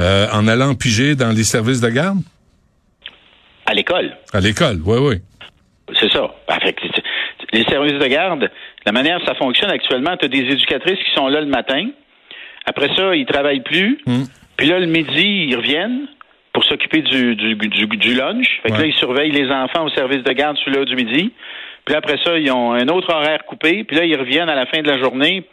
euh, 0.00 0.26
en 0.32 0.48
allant 0.48 0.74
piger 0.74 1.14
dans 1.14 1.30
les 1.30 1.44
services 1.44 1.82
de 1.82 1.90
garde? 1.90 2.18
À 3.66 3.74
l'école. 3.74 4.16
À 4.32 4.40
l'école, 4.40 4.80
oui, 4.84 4.98
oui. 4.98 5.16
C'est 6.00 6.10
ça. 6.10 6.30
les 7.52 7.64
services 7.64 7.98
de 7.98 8.06
garde, 8.06 8.50
la 8.86 8.92
manière 8.92 9.18
dont 9.18 9.26
ça 9.26 9.34
fonctionne 9.34 9.70
actuellement, 9.70 10.16
tu 10.16 10.24
as 10.24 10.28
des 10.28 10.38
éducatrices 10.38 10.98
qui 10.98 11.14
sont 11.14 11.28
là 11.28 11.40
le 11.42 11.46
matin. 11.46 11.90
Après 12.64 12.88
ça, 12.96 13.14
ils 13.14 13.26
travaillent 13.26 13.62
plus. 13.62 13.98
Mm. 14.06 14.24
Puis 14.62 14.70
là, 14.70 14.78
le 14.78 14.86
midi, 14.86 15.48
ils 15.48 15.56
reviennent 15.56 16.06
pour 16.52 16.62
s'occuper 16.62 17.02
du, 17.02 17.34
du, 17.34 17.56
du, 17.56 18.14
lunch. 18.14 18.46
Fait 18.62 18.70
que 18.70 18.78
là, 18.78 18.86
ils 18.86 18.94
surveillent 18.94 19.32
les 19.32 19.50
enfants 19.50 19.84
au 19.84 19.88
service 19.88 20.22
de 20.22 20.32
garde 20.32 20.56
sur 20.58 20.70
l'heure 20.70 20.84
du 20.84 20.94
midi. 20.94 21.32
Puis 21.84 21.96
après 21.96 22.16
ça, 22.24 22.38
ils 22.38 22.48
ont 22.52 22.72
un 22.72 22.86
autre 22.86 23.12
horaire 23.12 23.40
coupé. 23.44 23.82
Puis 23.82 23.96
là, 23.96 24.04
ils 24.04 24.14
reviennent 24.14 24.48
à 24.48 24.54
la 24.54 24.66
fin 24.66 24.80
de 24.80 24.86
la 24.86 25.00
journée 25.00 25.44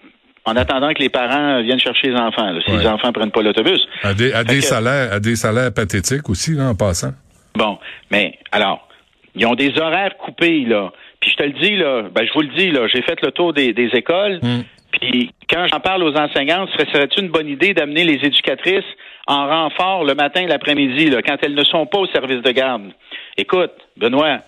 en 0.45 0.55
attendant 0.55 0.93
que 0.93 0.99
les 0.99 1.09
parents 1.09 1.59
viennent 1.63 1.79
chercher 1.79 2.11
les 2.11 2.19
enfants, 2.19 2.53
si 2.63 2.71
les 2.71 2.85
enfants 2.85 3.11
prennent 3.11 3.31
pas 3.31 3.41
l'autobus. 3.41 3.81
À 4.03 4.13
des, 4.13 4.31
à 4.31 4.43
des 4.43 4.61
salaires, 4.61 5.11
à 5.11 5.19
des 5.19 5.35
salaires 5.35 5.73
pathétiques 5.73 6.29
aussi, 6.29 6.53
là, 6.53 6.69
en 6.69 6.75
passant. 6.75 7.13
Bon, 7.55 7.79
mais 8.11 8.37
alors, 8.51 8.87
ils 9.33 9.47
ont 9.47 9.55
des 9.55 9.75
horaires 9.79 10.17
coupés, 10.17 10.65
là. 10.65 10.91
Puis 11.19 11.31
je 11.31 11.35
te 11.35 11.43
le 11.47 11.53
dis, 11.53 11.77
là, 11.77 12.03
ben 12.13 12.27
je 12.27 12.33
vous 12.33 12.41
le 12.41 12.55
dis, 12.55 12.69
là, 12.69 12.87
j'ai 12.93 13.01
fait 13.01 13.19
le 13.23 13.31
tour 13.31 13.53
des, 13.53 13.73
des 13.73 13.89
écoles. 13.95 14.37
Hmm. 14.43 14.61
Puis 14.91 15.31
quand 15.49 15.65
j'en 15.67 15.79
parle 15.79 16.03
aux 16.03 16.15
enseignantes, 16.15 16.69
serait-ce 16.71 17.19
une 17.21 17.29
bonne 17.29 17.47
idée 17.47 17.73
d'amener 17.73 18.03
les 18.03 18.25
éducatrices 18.25 18.83
en 19.27 19.47
renfort 19.47 20.03
le 20.03 20.15
matin 20.15 20.41
et 20.41 20.47
l'après-midi, 20.47 21.11
quand 21.25 21.37
elles 21.41 21.55
ne 21.55 21.63
sont 21.63 21.85
pas 21.85 21.99
au 21.99 22.07
service 22.07 22.41
de 22.41 22.51
garde? 22.51 22.91
Écoute, 23.37 23.71
Benoît, 23.97 24.39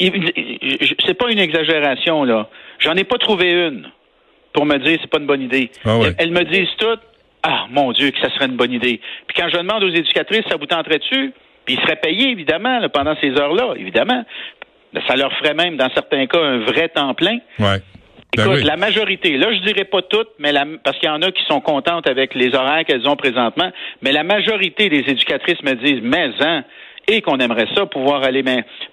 c'est 0.00 1.14
pas 1.14 1.30
une 1.30 1.38
exagération, 1.38 2.24
là. 2.24 2.48
J'en 2.78 2.94
ai 2.94 3.04
pas 3.04 3.18
trouvé 3.18 3.52
une 3.52 3.88
pour 4.52 4.66
me 4.66 4.78
dire 4.78 4.98
c'est 5.00 5.10
pas 5.10 5.18
une 5.18 5.26
bonne 5.26 5.42
idée. 5.42 5.70
Ah 5.84 5.98
elles 6.18 6.32
me 6.32 6.44
disent 6.44 6.74
toutes 6.78 7.00
Ah, 7.42 7.66
mon 7.70 7.92
Dieu, 7.92 8.10
que 8.10 8.20
ça 8.20 8.30
serait 8.34 8.46
une 8.46 8.56
bonne 8.56 8.72
idée. 8.72 9.00
Puis 9.26 9.36
quand 9.36 9.48
je 9.48 9.58
demande 9.58 9.84
aux 9.84 9.90
éducatrices, 9.90 10.44
ça 10.48 10.56
vous 10.56 10.66
tenterait 10.66 10.98
dessus? 10.98 11.32
Puis 11.64 11.74
ils 11.74 11.80
seraient 11.80 11.96
payés, 11.96 12.30
évidemment, 12.30 12.80
pendant 12.92 13.14
ces 13.20 13.30
heures-là, 13.30 13.74
évidemment. 13.76 14.24
Ça 15.06 15.14
leur 15.14 15.32
ferait 15.38 15.54
même, 15.54 15.76
dans 15.76 15.88
certains 15.94 16.26
cas, 16.26 16.40
un 16.40 16.58
vrai 16.58 16.88
temps 16.88 17.14
plein. 17.14 17.38
Ouais. 17.58 17.78
Ben 18.36 18.46
Écoute, 18.46 18.64
la 18.64 18.76
majorité, 18.76 19.36
là, 19.36 19.52
je 19.52 19.60
dirais 19.60 19.84
pas 19.84 20.02
toutes, 20.02 20.30
mais 20.38 20.52
la, 20.52 20.64
parce 20.84 20.98
qu'il 20.98 21.08
y 21.08 21.12
en 21.12 21.22
a 21.22 21.32
qui 21.32 21.42
sont 21.44 21.60
contentes 21.60 22.08
avec 22.08 22.34
les 22.34 22.54
horaires 22.54 22.84
qu'elles 22.84 23.08
ont 23.08 23.16
présentement, 23.16 23.70
mais 24.02 24.12
la 24.12 24.22
majorité 24.22 24.88
des 24.88 24.98
éducatrices 24.98 25.62
me 25.62 25.74
disent, 25.74 26.00
mais 26.02 26.30
hein, 26.40 26.64
et 27.08 27.22
qu'on 27.22 27.38
aimerait 27.38 27.66
ça, 27.74 27.86
pouvoir 27.86 28.22
aller 28.22 28.44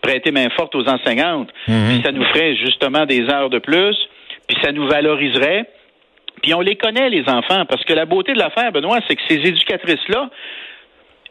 prêter 0.01 0.31
main 0.31 0.49
forte 0.55 0.73
aux 0.75 0.87
enseignantes. 0.87 1.49
Mhm. 1.67 1.87
Puis 1.89 2.01
ça 2.03 2.11
nous 2.11 2.23
ferait 2.25 2.55
justement 2.55 3.05
des 3.05 3.29
heures 3.29 3.49
de 3.49 3.59
plus, 3.59 3.95
puis 4.47 4.57
ça 4.63 4.71
nous 4.71 4.87
valoriserait. 4.87 5.69
Puis 6.41 6.53
on 6.53 6.61
les 6.61 6.75
connaît, 6.75 7.09
les 7.09 7.27
enfants, 7.27 7.65
parce 7.65 7.83
que 7.83 7.93
la 7.93 8.05
beauté 8.05 8.33
de 8.33 8.39
l'affaire, 8.39 8.71
Benoît, 8.71 8.99
c'est 9.07 9.15
que 9.15 9.21
ces 9.27 9.35
éducatrices-là, 9.35 10.29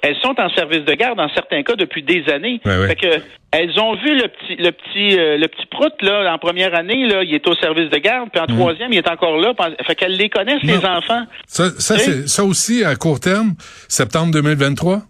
elles 0.06 0.16
sont 0.22 0.34
en 0.38 0.48
service 0.50 0.84
de 0.84 0.94
garde 0.94 1.18
dans 1.18 1.28
certains 1.30 1.64
cas 1.64 1.74
depuis 1.74 2.02
des 2.02 2.28
années. 2.32 2.60
Fait 2.64 2.94
que 2.94 3.20
elles 3.50 3.78
ont 3.80 3.94
vu 3.94 4.16
le 4.16 4.28
petit 4.28 4.56
le 4.56 4.70
petit 4.70 5.18
euh, 5.18 5.36
le 5.36 5.48
petit 5.48 5.66
prout 5.66 5.92
là 6.00 6.32
en 6.32 6.38
première 6.38 6.74
année 6.74 7.06
là, 7.06 7.24
il 7.24 7.34
est 7.34 7.46
au 7.48 7.54
service 7.54 7.90
de 7.90 7.98
garde, 7.98 8.28
puis 8.30 8.40
en 8.40 8.46
mhm. 8.48 8.58
troisième, 8.58 8.92
il 8.92 8.98
est 8.98 9.08
encore 9.08 9.36
là. 9.38 9.52
Fait 9.84 9.94
qu'elles 9.96 10.16
les 10.16 10.28
connaissent 10.28 10.62
les 10.62 10.84
enfants. 10.84 11.24
Ça 11.46 11.70
ça, 11.78 11.98
ça 11.98 12.44
aussi 12.44 12.84
à 12.84 12.94
court 12.94 13.18
terme, 13.18 13.54
septembre 13.88 14.32
2023. 14.32 15.02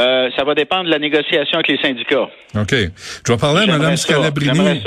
Euh, 0.00 0.28
ça 0.36 0.44
va 0.44 0.54
dépendre 0.54 0.84
de 0.84 0.90
la 0.90 0.98
négociation 0.98 1.54
avec 1.54 1.68
les 1.68 1.78
syndicats. 1.78 2.28
OK. 2.56 2.74
Je 3.26 3.32
vais 3.32 3.38
parler 3.38 3.62
à 3.62 3.66
Mme 3.66 3.96
Scalabrini. 3.96 4.82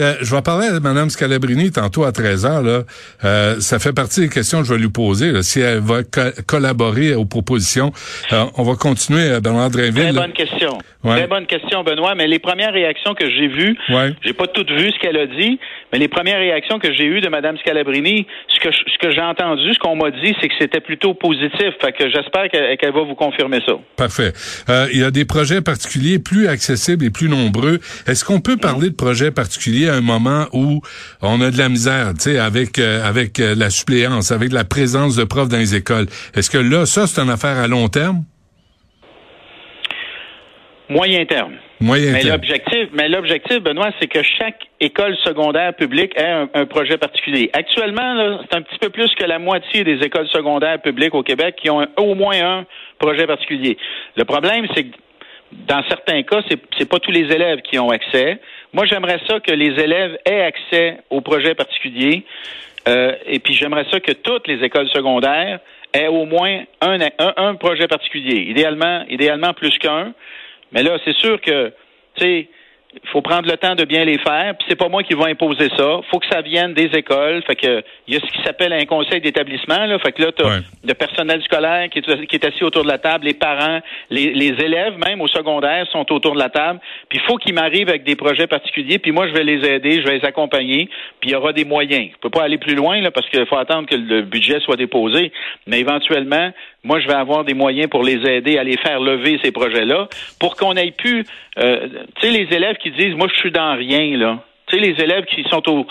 Euh, 0.00 0.14
je 0.20 0.34
vais 0.34 0.42
parler 0.42 0.66
à 0.66 0.80
Mme 0.80 1.08
Scalabrini 1.08 1.70
tantôt 1.70 2.04
à 2.04 2.12
13 2.12 2.46
h 2.46 2.64
Là. 2.64 2.82
Euh, 3.24 3.60
ça 3.60 3.78
fait 3.78 3.92
partie 3.92 4.20
des 4.20 4.28
questions 4.28 4.60
que 4.60 4.66
je 4.66 4.74
vais 4.74 4.80
lui 4.80 4.88
poser. 4.88 5.30
Là, 5.30 5.42
si 5.42 5.60
elle 5.60 5.78
va 5.78 6.02
collaborer 6.46 7.14
aux 7.14 7.24
propositions. 7.24 7.92
Euh, 8.32 8.44
on 8.56 8.62
va 8.64 8.74
continuer, 8.74 9.30
euh, 9.30 9.40
Bernard 9.40 9.70
Drainville. 9.70 10.02
Très 10.02 10.12
bonne 10.12 10.32
question. 10.32 10.78
Très 11.04 11.26
bonne 11.26 11.46
question, 11.46 11.84
Benoît. 11.84 12.14
Mais 12.14 12.26
les 12.26 12.38
premières 12.38 12.72
réactions 12.72 13.14
que 13.14 13.28
j'ai 13.28 13.46
vues, 13.48 13.76
ouais. 13.90 14.14
j'ai 14.24 14.32
pas 14.32 14.46
toutes 14.46 14.70
vu 14.70 14.90
ce 14.90 14.98
qu'elle 14.98 15.18
a 15.18 15.26
dit, 15.26 15.58
mais 15.92 15.98
les 15.98 16.08
premières 16.08 16.38
réactions 16.38 16.78
que 16.78 16.92
j'ai 16.92 17.04
eues 17.04 17.20
de 17.20 17.28
Mme 17.28 17.58
Scalabrini, 17.58 18.26
ce 18.48 18.60
que, 18.60 18.74
ce 18.74 18.98
que 18.98 19.10
j'ai 19.14 19.20
entendu, 19.20 19.74
ce 19.74 19.78
qu'on 19.78 19.96
m'a 19.96 20.10
dit, 20.10 20.34
c'est 20.40 20.48
que 20.48 20.54
c'était 20.58 20.80
plutôt 20.80 21.12
positif. 21.14 21.74
Fait 21.80 21.92
que 21.92 22.08
j'espère 22.10 22.48
qu'elle 22.50 22.92
va 22.92 23.02
vous 23.02 23.14
confirmer 23.14 23.60
ça. 23.66 23.74
Parfait. 23.96 24.32
euh, 24.70 24.86
il 24.92 25.00
y 25.00 25.04
a 25.04 25.10
des 25.10 25.24
projets 25.26 25.60
particuliers 25.60 26.18
plus 26.18 26.48
accessibles 26.48 27.04
et 27.04 27.10
plus 27.10 27.28
nombreux. 27.28 27.80
Est-ce 28.06 28.24
qu'on 28.24 28.40
peut 28.40 28.56
parler 28.56 28.88
de 28.88 28.94
projets 28.94 29.30
particuliers 29.30 29.83
à 29.88 29.94
un 29.94 30.00
moment 30.00 30.46
où 30.52 30.80
on 31.22 31.40
a 31.40 31.50
de 31.50 31.58
la 31.58 31.68
misère, 31.68 32.12
tu 32.14 32.30
sais, 32.30 32.38
avec 32.38 32.78
euh, 32.78 33.02
avec 33.04 33.40
euh, 33.40 33.54
la 33.56 33.70
suppléance, 33.70 34.32
avec 34.32 34.52
la 34.52 34.64
présence 34.64 35.16
de 35.16 35.24
profs 35.24 35.48
dans 35.48 35.58
les 35.58 35.74
écoles? 35.74 36.06
Est-ce 36.34 36.50
que 36.50 36.58
là, 36.58 36.86
ça, 36.86 37.06
c'est 37.06 37.20
une 37.20 37.30
affaire 37.30 37.58
à 37.58 37.66
long 37.68 37.88
terme? 37.88 38.24
Moyen 40.90 41.24
terme. 41.24 41.54
Moyen 41.80 42.12
mais 42.12 42.20
terme. 42.20 42.32
l'objectif, 42.36 42.88
mais 42.92 43.08
l'objectif, 43.08 43.58
Benoît, 43.60 43.90
c'est 44.00 44.06
que 44.06 44.22
chaque 44.22 44.60
école 44.80 45.16
secondaire 45.24 45.74
publique 45.74 46.12
ait 46.16 46.30
un, 46.30 46.48
un 46.54 46.66
projet 46.66 46.98
particulier. 46.98 47.50
Actuellement, 47.52 48.38
c'est 48.42 48.56
un 48.56 48.62
petit 48.62 48.78
peu 48.78 48.90
plus 48.90 49.10
que 49.14 49.24
la 49.24 49.38
moitié 49.38 49.82
des 49.82 49.98
écoles 50.04 50.28
secondaires 50.28 50.80
publiques 50.80 51.14
au 51.14 51.22
Québec 51.22 51.56
qui 51.60 51.70
ont 51.70 51.80
un- 51.80 51.88
au 51.96 52.14
moins 52.14 52.36
un 52.60 52.64
projet 52.98 53.26
particulier. 53.26 53.76
Le 54.16 54.24
problème, 54.24 54.66
c'est 54.74 54.84
que 54.84 54.96
dans 55.66 55.82
certains 55.88 56.22
cas, 56.22 56.42
c'est 56.48 56.60
c'est 56.76 56.88
pas 56.88 56.98
tous 56.98 57.10
les 57.10 57.32
élèves 57.32 57.60
qui 57.62 57.78
ont 57.78 57.90
accès. 57.90 58.38
Moi, 58.72 58.86
j'aimerais 58.86 59.20
ça 59.26 59.40
que 59.40 59.52
les 59.52 59.80
élèves 59.80 60.18
aient 60.24 60.42
accès 60.42 60.98
au 61.10 61.20
projet 61.20 61.54
particulier. 61.54 62.24
Euh, 62.86 63.14
et 63.26 63.38
puis 63.38 63.54
j'aimerais 63.54 63.86
ça 63.90 64.00
que 64.00 64.12
toutes 64.12 64.46
les 64.46 64.62
écoles 64.62 64.88
secondaires 64.90 65.60
aient 65.92 66.08
au 66.08 66.26
moins 66.26 66.64
un 66.82 67.54
projet 67.54 67.86
particulier. 67.86 68.50
Idéalement, 68.50 69.04
idéalement 69.08 69.54
plus 69.54 69.78
qu'un. 69.78 70.12
Mais 70.72 70.82
là, 70.82 70.98
c'est 71.04 71.16
sûr 71.16 71.40
que, 71.40 71.72
tu 72.16 72.24
sais, 72.24 72.48
il 73.02 73.08
faut 73.10 73.22
prendre 73.22 73.48
le 73.48 73.56
temps 73.56 73.74
de 73.74 73.84
bien 73.84 74.04
les 74.04 74.18
faire. 74.18 74.54
Puis 74.56 74.66
c'est 74.68 74.76
pas 74.76 74.88
moi 74.88 75.02
qui 75.02 75.14
vais 75.14 75.30
imposer 75.30 75.68
ça. 75.76 76.00
faut 76.10 76.18
que 76.18 76.26
ça 76.30 76.40
vienne 76.42 76.74
des 76.74 76.86
écoles. 76.96 77.42
Fait 77.46 77.56
que 77.56 77.82
il 78.06 78.14
y 78.14 78.16
a 78.16 78.20
ce 78.20 78.26
qui 78.32 78.42
s'appelle 78.44 78.72
un 78.72 78.84
conseil 78.84 79.20
d'établissement. 79.20 79.86
Là. 79.86 79.98
Fait 79.98 80.12
que 80.12 80.22
là, 80.22 80.32
tu 80.32 80.44
Ouais. 80.44 80.60
le 80.86 80.94
personnel 80.94 81.42
scolaire 81.42 81.88
qui 81.90 81.98
est, 82.00 82.26
qui 82.26 82.36
est 82.36 82.44
assis 82.44 82.62
autour 82.64 82.82
de 82.84 82.88
la 82.88 82.98
table, 82.98 83.24
les 83.26 83.34
parents, 83.34 83.80
les, 84.10 84.32
les 84.32 84.54
élèves 84.64 84.94
même 85.04 85.20
au 85.20 85.28
secondaire 85.28 85.86
sont 85.90 86.10
autour 86.12 86.34
de 86.34 86.38
la 86.38 86.50
table. 86.50 86.80
Puis 87.08 87.18
il 87.22 87.26
faut 87.26 87.36
qu'ils 87.36 87.54
m'arrivent 87.54 87.88
avec 87.88 88.04
des 88.04 88.16
projets 88.16 88.46
particuliers. 88.46 88.98
Puis 88.98 89.12
moi, 89.12 89.26
je 89.28 89.32
vais 89.32 89.44
les 89.44 89.66
aider, 89.68 90.00
je 90.00 90.06
vais 90.06 90.18
les 90.18 90.24
accompagner. 90.24 90.88
Puis 91.20 91.30
il 91.30 91.32
y 91.32 91.36
aura 91.36 91.52
des 91.52 91.64
moyens. 91.64 92.10
Je 92.12 92.18
peux 92.20 92.30
pas 92.30 92.42
aller 92.44 92.58
plus 92.58 92.74
loin 92.74 93.00
là 93.00 93.10
parce 93.10 93.28
qu'il 93.28 93.44
faut 93.46 93.56
attendre 93.56 93.88
que 93.88 93.94
le 93.96 94.22
budget 94.22 94.60
soit 94.60 94.76
déposé. 94.76 95.32
Mais 95.66 95.80
éventuellement, 95.80 96.50
moi, 96.82 97.00
je 97.00 97.06
vais 97.08 97.14
avoir 97.14 97.44
des 97.44 97.54
moyens 97.54 97.88
pour 97.88 98.02
les 98.02 98.26
aider 98.30 98.58
à 98.58 98.64
les 98.64 98.76
faire 98.76 99.00
lever 99.00 99.40
ces 99.42 99.52
projets-là, 99.52 100.06
pour 100.38 100.54
qu'on 100.54 100.74
ait 100.74 100.90
pu, 100.90 101.24
euh, 101.58 101.88
tu 102.20 102.26
sais, 102.28 102.30
les 102.30 102.54
élèves 102.56 102.76
qui 102.76 102.90
disent, 102.90 103.14
moi, 103.14 103.28
je 103.32 103.38
suis 103.38 103.50
dans 103.52 103.76
rien 103.76 104.16
là. 104.16 104.38
Tu 104.66 104.76
sais, 104.76 104.82
les 104.82 105.02
élèves 105.02 105.24
qui 105.26 105.44
sont 105.50 105.62
au, 105.70 105.86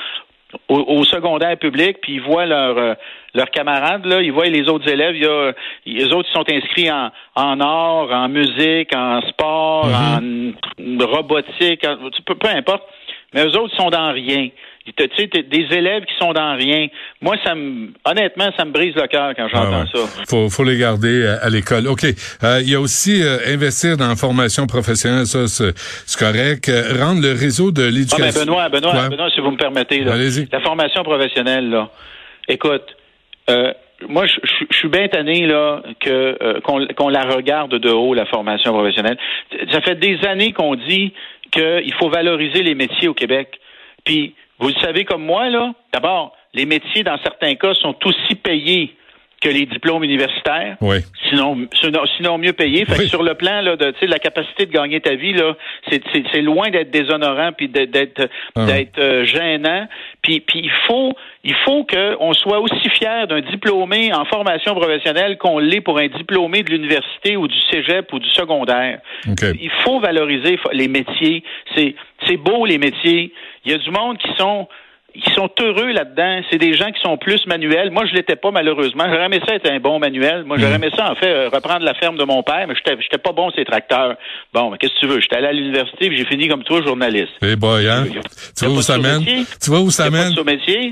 au, 0.67 0.79
au 0.99 1.03
secondaire 1.03 1.57
public, 1.57 1.97
puis 2.01 2.13
ils 2.15 2.21
voient 2.21 2.45
leurs 2.45 2.77
euh, 2.77 2.93
leurs 3.33 3.49
camarades, 3.49 4.05
là, 4.05 4.21
ils 4.21 4.31
voient 4.31 4.45
les 4.47 4.67
autres 4.69 4.87
élèves, 4.89 5.15
il 5.15 5.23
y 5.23 5.27
a, 5.27 5.53
les 5.85 6.13
autres 6.13 6.29
ils 6.29 6.33
sont 6.33 6.45
inscrits 6.51 6.91
en, 6.91 7.09
en 7.35 7.59
art, 7.61 8.11
en 8.11 8.29
musique, 8.29 8.95
en 8.95 9.21
sport, 9.21 9.85
en 9.85 10.19
robotique, 11.05 11.85
en- 11.87 11.97
peu, 12.25 12.35
peu 12.35 12.49
importe, 12.49 12.83
mais 13.33 13.43
eux 13.45 13.57
autres 13.57 13.73
ils 13.73 13.81
sont 13.81 13.89
dans 13.89 14.11
rien. 14.11 14.49
Tu 14.85 15.09
sais, 15.17 15.27
des 15.27 15.65
élèves 15.77 16.03
qui 16.03 16.13
sont 16.19 16.33
dans 16.33 16.57
rien? 16.57 16.87
Moi, 17.21 17.37
ça 17.43 17.55
me, 17.55 17.93
honnêtement, 18.03 18.49
ça 18.57 18.65
me 18.65 18.71
brise 18.71 18.93
le 18.95 19.07
cœur 19.07 19.33
quand 19.33 19.47
j'entends 19.47 19.71
Ah 19.73 19.97
ouais. 19.97 20.01
ça. 20.01 20.23
Faut, 20.27 20.49
faut 20.49 20.63
les 20.65 20.77
garder 20.77 21.25
à, 21.25 21.45
à 21.45 21.49
l'école. 21.49 21.87
OK. 21.87 22.03
Euh, 22.43 22.59
il 22.61 22.69
y 22.69 22.75
a 22.75 22.81
aussi 22.81 23.23
euh, 23.23 23.37
investir 23.47 23.95
dans 23.95 24.09
la 24.09 24.17
formation 24.17 24.67
professionnelle, 24.67 25.25
ça, 25.25 25.47
c'est 25.47 26.19
correct. 26.19 26.67
Euh, 26.67 27.01
rendre 27.01 27.21
le 27.21 27.31
réseau 27.31 27.71
de 27.71 27.83
Ah, 27.87 27.91
l'éducation... 27.91 28.25
ben 28.41 28.45
Benoît, 28.45 28.69
Benoît, 28.69 28.93
Ouais. 29.03 29.09
Benoît, 29.09 29.29
si 29.33 29.39
vous 29.39 29.51
me 29.51 29.57
permettez, 29.57 30.03
Allez-y. 30.05 30.49
la 30.51 30.59
formation 30.59 31.01
professionnelle, 31.03 31.69
là. 31.69 31.89
Écoute, 32.49 32.83
euh, 33.49 33.71
moi, 34.09 34.25
je 34.25 34.33
je- 34.43 34.65
je 34.69 34.77
suis 34.77 34.89
bien 34.89 35.07
tanné 35.07 35.45
là 35.47 35.81
que 36.01 36.09
euh, 36.43 36.59
qu'on 36.59 36.85
qu'on 36.87 37.07
la 37.07 37.23
regarde 37.23 37.73
de 37.75 37.89
haut 37.89 38.13
la 38.13 38.25
formation 38.25 38.73
professionnelle. 38.73 39.17
Ça 39.71 39.79
fait 39.79 39.95
des 39.95 40.19
années 40.27 40.51
qu'on 40.51 40.75
dit 40.75 41.13
qu'il 41.51 41.93
faut 41.97 42.09
valoriser 42.09 42.63
les 42.63 42.75
métiers 42.75 43.07
au 43.07 43.13
Québec. 43.13 43.59
Puis 44.03 44.35
vous 44.59 44.67
le 44.69 44.75
savez 44.81 45.05
comme 45.05 45.23
moi 45.25 45.49
là. 45.49 45.73
D'abord, 45.93 46.35
les 46.53 46.65
métiers 46.65 47.03
dans 47.03 47.17
certains 47.23 47.55
cas 47.55 47.73
sont 47.73 47.95
aussi 48.05 48.35
payés 48.35 48.95
que 49.41 49.49
les 49.49 49.65
diplômes 49.65 50.05
universitaires 50.05 50.77
Oui. 50.79 50.99
sinon, 51.29 51.67
sinon, 51.81 51.99
sinon 52.15 52.37
mieux 52.37 52.53
payé. 52.53 52.85
Fait 52.85 52.95
que 52.95 53.07
sur 53.07 53.23
le 53.23 53.33
plan 53.33 53.59
là, 53.59 53.75
de 53.75 53.91
tu 53.91 53.99
sais, 53.99 54.07
la 54.07 54.17
capacité 54.19 54.65
de 54.65 54.71
gagner 54.71 55.01
ta 55.01 55.15
vie, 55.15 55.33
là, 55.33 55.57
c'est, 55.89 56.01
c'est, 56.13 56.23
c'est 56.31 56.41
loin 56.41 56.69
d'être 56.69 56.91
déshonorant 56.91 57.51
puis 57.51 57.67
d'être, 57.67 57.91
d'être, 57.91 58.29
Ah. 58.55 58.65
d'être, 58.65 58.97
euh, 58.99 59.25
gênant. 59.25 59.87
Puis, 60.21 60.39
puis 60.39 60.61
il 60.63 60.71
faut 60.87 61.13
il 61.43 61.55
faut 61.65 61.83
qu'on 61.85 62.31
soit 62.31 62.61
aussi 62.61 62.89
fier 62.91 63.27
d'un 63.27 63.41
diplômé 63.41 64.13
en 64.13 64.23
formation 64.23 64.75
professionnelle 64.75 65.37
qu'on 65.37 65.59
l'est 65.59 65.81
pour 65.81 65.97
un 65.99 66.07
diplômé 66.07 66.63
de 66.63 66.69
l'université 66.71 67.35
ou 67.35 67.49
du 67.49 67.59
cégep 67.69 68.13
ou 68.13 68.19
du 68.19 68.29
secondaire. 68.29 69.01
OK. 69.27 69.41
Il 69.59 69.71
faut 69.83 69.99
valoriser 69.99 70.57
les 70.71 70.87
métiers. 70.87 71.43
C'est, 71.75 71.95
c'est 72.25 72.37
beau 72.37 72.65
les 72.65 72.77
métiers. 72.77 73.33
Il 73.65 73.71
y 73.71 73.75
a 73.75 73.77
du 73.77 73.91
monde 73.91 74.17
qui 74.17 74.27
sont 74.37 74.67
qui 75.13 75.31
sont 75.35 75.49
heureux 75.61 75.91
là-dedans. 75.91 76.41
C'est 76.49 76.57
des 76.57 76.73
gens 76.75 76.91
qui 76.91 76.99
sont 77.01 77.17
plus 77.17 77.45
manuels. 77.45 77.91
Moi, 77.91 78.05
je 78.09 78.13
l'étais 78.15 78.35
pas 78.35 78.51
malheureusement. 78.51 79.03
J'aurais 79.07 79.25
aimé 79.25 79.39
ça 79.47 79.55
être 79.55 79.69
un 79.69 79.79
bon 79.79 79.99
manuel. 79.99 80.43
Moi, 80.45 80.57
j'aurais 80.59 80.75
aimé 80.75 80.89
ça 80.95 81.11
en 81.11 81.15
fait 81.15 81.27
euh, 81.29 81.49
reprendre 81.53 81.85
la 81.85 81.93
ferme 81.93 82.17
de 82.17 82.23
mon 82.23 82.41
père, 82.43 82.65
mais 82.67 82.73
j'étais 82.75 82.97
j'étais 83.01 83.17
pas 83.19 83.31
bon 83.31 83.51
ces 83.55 83.63
tracteurs. 83.65 84.15
Bon, 84.53 84.71
mais 84.71 84.77
qu'est-ce 84.77 84.93
que 84.95 84.99
tu 85.01 85.07
veux? 85.07 85.19
J'étais 85.21 85.35
allé 85.35 85.47
à 85.47 85.53
l'université, 85.53 86.07
puis 86.07 86.17
j'ai 86.17 86.25
fini 86.25 86.47
comme 86.47 86.63
toi 86.63 86.81
journaliste. 86.83 87.29
Eh 87.41 87.55
boy, 87.55 87.87
hein? 87.87 88.05
Tu 88.57 88.65
vois 88.65 88.73
où 88.77 88.81
ça 88.81 88.97
mène? 88.97 89.23
Tu 89.61 89.69
vois 89.69 89.81
où 89.81 89.91
ça 89.91 90.09
mène? 90.09 90.33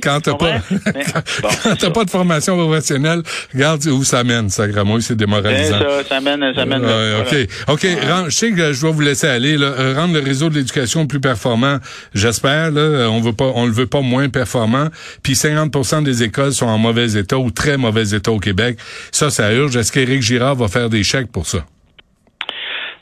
Quand 0.03 0.17
tu 0.17 0.21
t'as 0.23 0.35
pas, 0.35 0.59
comprends? 0.59 0.75
Mais- 0.93 1.03
bon, 1.41 1.49
quand 1.63 1.75
t'as 1.79 1.89
pas 1.89 2.03
de 2.05 2.09
formation 2.09 2.57
professionnelle, 2.57 3.21
regarde 3.53 3.83
où 3.87 4.03
ça 4.03 4.23
mène, 4.23 4.49
ça, 4.49 4.67
Gramouille, 4.67 5.01
c'est 5.01 5.15
démoralisant. 5.17 5.79
ça, 5.79 6.03
ça 6.03 6.19
mène, 6.21 6.53
ça 6.53 6.65
mène. 6.65 6.81
Voilà. 6.81 7.19
OK. 7.21 7.35
OK. 7.69 7.87
Ren- 8.07 8.25
je 8.25 8.35
sais 8.35 8.51
que 8.51 8.73
je 8.73 8.81
dois 8.81 8.91
vous 8.91 9.01
laisser 9.01 9.27
aller. 9.27 9.57
Là. 9.57 9.67
Euh, 9.79 9.93
Rendre 9.95 10.13
le 10.13 10.19
réseau 10.19 10.49
de 10.49 10.55
l'éducation 10.55 11.07
plus 11.07 11.19
performant, 11.19 11.77
j'espère. 12.13 12.69
Là, 12.71 12.81
Euh, 12.81 13.07
on 13.07 13.21
veut 13.21 13.33
pas, 13.33 13.51
on 13.55 13.65
le 13.65 13.71
veut 13.71 13.87
pas 13.87 14.01
moins 14.01 14.10
performant. 14.29 14.87
Puis 15.23 15.33
50% 15.33 16.03
des 16.03 16.23
écoles 16.23 16.51
sont 16.51 16.67
en 16.67 16.77
mauvais 16.77 17.13
état 17.17 17.37
ou 17.37 17.51
très 17.51 17.77
mauvais 17.77 18.09
état 18.15 18.31
au 18.31 18.39
Québec. 18.39 18.77
Ça, 19.11 19.29
ça 19.29 19.53
urge. 19.53 19.75
Est-ce 19.75 19.91
qu'Éric 19.91 20.21
Girard 20.21 20.55
va 20.55 20.67
faire 20.67 20.89
des 20.89 21.03
chèques 21.03 21.31
pour 21.31 21.45
ça? 21.45 21.59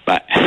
Ben, 0.08 0.20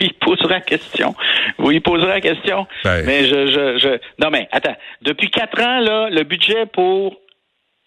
oui, 0.00 0.14
posera 0.20 0.48
la 0.48 0.60
question. 0.60 1.14
Oui, 1.58 1.76
il 1.76 1.80
posera 1.80 2.08
la 2.08 2.20
question. 2.20 2.66
Ben. 2.84 3.04
Mais 3.06 3.24
je, 3.24 3.46
je, 3.46 3.78
je, 3.78 3.88
non, 4.22 4.30
mais 4.30 4.48
attends. 4.52 4.76
Depuis 5.02 5.30
quatre 5.30 5.60
ans, 5.60 5.80
là, 5.80 6.08
le 6.10 6.24
budget 6.24 6.66
pour 6.66 7.16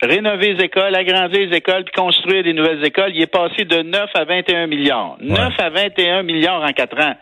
rénover 0.02 0.54
les 0.54 0.66
écoles, 0.66 0.96
agrandir 0.96 1.48
les 1.50 1.56
écoles, 1.56 1.84
puis 1.86 1.94
construire 1.94 2.44
des 2.44 2.54
nouvelles 2.54 2.84
écoles, 2.86 3.12
il 3.14 3.22
est 3.22 3.28
passé 3.28 3.66
de 3.66 3.82
9 3.82 4.10
à 4.14 4.26
21 4.26 4.68
milliards. 4.68 5.18
9 5.22 5.54
à 5.58 5.70
21 5.70 6.24
milliards 6.24 6.62
en 6.62 6.72
quatre 6.74 7.00
ans. 7.00 7.16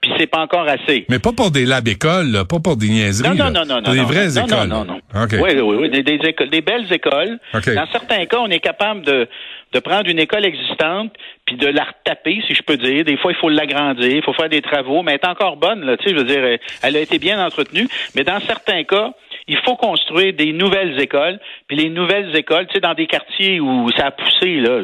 Puis 0.00 0.12
c'est 0.16 0.28
pas 0.28 0.38
encore 0.38 0.68
assez. 0.68 1.06
Mais 1.08 1.18
pas 1.18 1.32
pour 1.32 1.50
des 1.50 1.64
labs 1.66 1.88
écoles, 1.88 2.30
là, 2.30 2.44
pas 2.44 2.60
pour 2.60 2.76
des 2.76 2.88
niaiseries. 2.88 3.28
Non, 3.30 3.34
non, 3.34 3.50
non, 3.50 3.64
non, 3.66 3.82
Pour 3.82 3.94
non. 3.94 4.00
des 4.00 4.06
vraies 4.14 4.28
non, 4.28 4.46
écoles. 4.46 4.68
Non, 4.68 4.84
non, 4.84 5.00
non. 5.14 5.22
OK. 5.24 5.32
Oui, 5.40 5.50
oui, 5.60 5.76
oui. 5.80 5.90
Des, 5.90 6.02
des 6.04 6.28
écoles, 6.28 6.50
des 6.50 6.60
belles 6.60 6.92
écoles. 6.92 7.38
OK. 7.52 7.74
Dans 7.74 7.86
certains 7.90 8.24
cas, 8.26 8.38
on 8.38 8.48
est 8.48 8.60
capable 8.60 9.02
de, 9.02 9.26
de 9.72 9.78
prendre 9.80 10.08
une 10.08 10.20
école 10.20 10.44
existante 10.44 11.12
puis 11.46 11.56
de 11.56 11.66
la 11.66 11.84
retaper, 11.84 12.42
si 12.46 12.54
je 12.54 12.62
peux 12.62 12.76
dire. 12.76 13.04
Des 13.04 13.16
fois, 13.16 13.32
il 13.32 13.36
faut 13.38 13.48
l'agrandir, 13.48 14.08
il 14.08 14.22
faut 14.22 14.34
faire 14.34 14.48
des 14.48 14.62
travaux, 14.62 15.02
mais 15.02 15.12
elle 15.12 15.20
est 15.22 15.28
encore 15.28 15.56
bonne, 15.56 15.84
là. 15.84 15.96
Tu 15.96 16.04
sais, 16.04 16.10
je 16.14 16.16
veux 16.16 16.24
dire, 16.24 16.58
elle 16.82 16.96
a 16.96 17.00
été 17.00 17.18
bien 17.18 17.44
entretenue. 17.44 17.88
Mais 18.14 18.22
dans 18.22 18.38
certains 18.40 18.84
cas, 18.84 19.12
il 19.48 19.58
faut 19.64 19.76
construire 19.76 20.34
des 20.34 20.52
nouvelles 20.52 21.00
écoles. 21.00 21.38
Puis 21.66 21.76
les 21.76 21.90
nouvelles 21.90 22.34
écoles, 22.36 22.66
tu 22.68 22.74
sais, 22.74 22.80
dans 22.80 22.94
des 22.94 23.06
quartiers 23.06 23.60
où 23.60 23.90
ça 23.96 24.06
a 24.06 24.10
poussé, 24.10 24.60
là. 24.60 24.80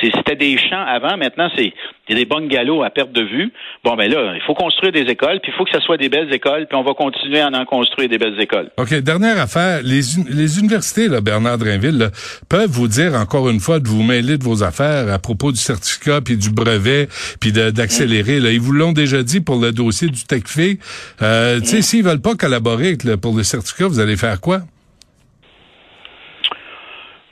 C'était 0.00 0.36
des 0.36 0.56
champs 0.58 0.84
avant. 0.86 1.16
Maintenant, 1.16 1.48
c'est 1.56 1.72
il 2.10 2.16
y 2.16 2.20
a 2.20 2.24
des 2.24 2.24
bungalows 2.24 2.82
à 2.82 2.88
perte 2.90 3.12
de 3.12 3.20
vue. 3.22 3.52
Bon, 3.84 3.94
ben 3.94 4.10
là, 4.10 4.32
il 4.34 4.40
faut 4.46 4.54
construire 4.54 4.92
des 4.92 5.02
écoles, 5.02 5.40
puis 5.42 5.52
il 5.52 5.56
faut 5.58 5.64
que 5.64 5.70
ça 5.70 5.80
soit 5.80 5.98
des 5.98 6.08
belles 6.08 6.32
écoles, 6.32 6.66
puis 6.66 6.78
on 6.78 6.82
va 6.82 6.94
continuer 6.94 7.40
à 7.40 7.48
en 7.48 7.64
construire 7.66 8.08
des 8.08 8.16
belles 8.16 8.40
écoles. 8.40 8.70
OK, 8.78 8.94
dernière 9.02 9.38
affaire. 9.38 9.80
Les, 9.84 10.16
uni- 10.16 10.24
les 10.30 10.58
universités, 10.58 11.08
là, 11.08 11.20
Bernard 11.20 11.58
Drinville, 11.58 11.98
là, 11.98 12.08
peuvent 12.48 12.70
vous 12.70 12.88
dire 12.88 13.12
encore 13.14 13.50
une 13.50 13.60
fois 13.60 13.78
de 13.78 13.88
vous 13.88 14.02
mêler 14.02 14.38
de 14.38 14.44
vos 14.44 14.62
affaires 14.62 15.12
à 15.12 15.18
propos 15.18 15.52
du 15.52 15.58
certificat, 15.58 16.20
puis 16.22 16.38
du 16.38 16.48
brevet, 16.50 17.08
puis 17.40 17.52
d'accélérer. 17.52 18.40
là. 18.40 18.50
Ils 18.52 18.60
vous 18.60 18.72
l'ont 18.72 18.92
déjà 18.92 19.22
dit 19.22 19.40
pour 19.42 19.60
le 19.60 19.72
dossier 19.72 20.08
du 20.08 20.24
TECFE. 20.24 20.78
Euh, 21.22 21.60
Tu 21.60 21.66
sais, 21.66 21.82
s'ils 21.82 22.04
veulent 22.04 22.22
pas 22.22 22.34
collaborer 22.36 22.96
le- 23.04 23.16
pour 23.18 23.36
le 23.36 23.42
certificat, 23.42 23.57
vous 23.88 24.00
allez 24.00 24.16
faire 24.16 24.40
quoi? 24.40 24.60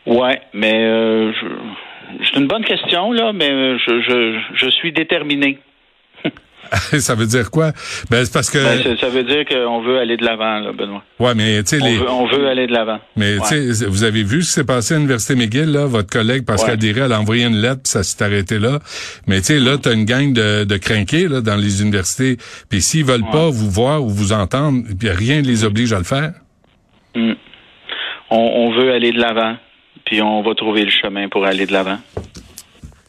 Ouais, 0.06 0.40
mais 0.52 0.84
euh, 0.84 1.32
c'est 2.24 2.38
une 2.38 2.46
bonne 2.46 2.64
question 2.64 3.12
là, 3.12 3.32
mais 3.32 3.50
euh, 3.50 3.76
je, 3.78 4.00
je, 4.00 4.40
je 4.54 4.70
suis 4.70 4.92
déterminé. 4.92 5.58
ça 6.98 7.14
veut 7.14 7.26
dire 7.26 7.50
quoi? 7.50 7.72
Ben, 8.10 8.24
c'est 8.24 8.32
parce 8.32 8.50
que... 8.50 8.58
Ben, 8.58 8.96
ça 8.98 9.08
veut 9.08 9.24
dire 9.24 9.44
qu'on 9.44 9.82
veut 9.82 9.98
aller 9.98 10.16
de 10.16 10.24
l'avant, 10.24 10.60
là, 10.60 10.72
Benoît. 10.72 11.02
ouais, 11.18 11.34
mais 11.34 11.62
tu 11.62 11.76
sais, 11.76 11.82
On, 11.82 11.86
les... 11.86 11.96
veut, 11.98 12.10
on 12.10 12.26
veut 12.26 12.48
aller 12.48 12.66
de 12.66 12.72
l'avant. 12.72 12.98
Mais 13.16 13.38
Ouais. 13.38 13.44
tu 13.48 13.74
sais, 13.74 13.86
vous 13.86 14.04
avez 14.04 14.22
vu 14.22 14.42
ce 14.42 14.48
qui 14.48 14.52
s'est 14.54 14.64
passé 14.64 14.94
à 14.94 14.96
l'Université 14.96 15.34
McGill, 15.34 15.70
là, 15.72 15.86
votre 15.86 16.10
collègue 16.10 16.44
Pascal 16.44 16.72
Ouais. 16.72 16.76
Diré, 16.78 17.00
elle 17.02 17.12
a 17.12 17.20
envoyé 17.20 17.44
une 17.44 17.56
lettre, 17.60 17.82
puis 17.84 17.90
ça 17.90 18.02
s'est 18.02 18.22
arrêté 18.24 18.58
là. 18.58 18.78
Mais 19.26 19.38
tu 19.40 19.46
sais, 19.46 19.58
là, 19.58 19.78
t'as 19.78 19.92
une 19.94 20.04
gang 20.04 20.32
de, 20.32 20.64
de 20.64 20.76
crinqués 20.76 21.28
là, 21.28 21.40
dans 21.40 21.56
les 21.56 21.82
universités. 21.82 22.36
Puis 22.68 22.82
s'ils 22.82 23.04
veulent 23.04 23.28
pas 23.30 23.48
vous 23.50 23.70
voir 23.70 24.02
ou 24.02 24.08
vous 24.08 24.32
entendre, 24.32 24.82
puis 24.98 25.10
rien 25.10 25.42
ne 25.42 25.46
les 25.46 25.64
oblige 25.64 25.92
à 25.92 25.98
le 25.98 26.04
faire. 26.04 26.32
Mm. 27.14 27.32
On, 28.30 28.36
on 28.36 28.72
veut 28.80 28.92
aller 28.92 29.12
de 29.12 29.20
l'avant, 29.20 29.56
puis 30.04 30.20
on 30.22 30.42
va 30.42 30.54
trouver 30.54 30.84
le 30.84 30.90
chemin 30.90 31.28
pour 31.28 31.46
aller 31.46 31.66
de 31.66 31.72
l'avant. 31.72 31.98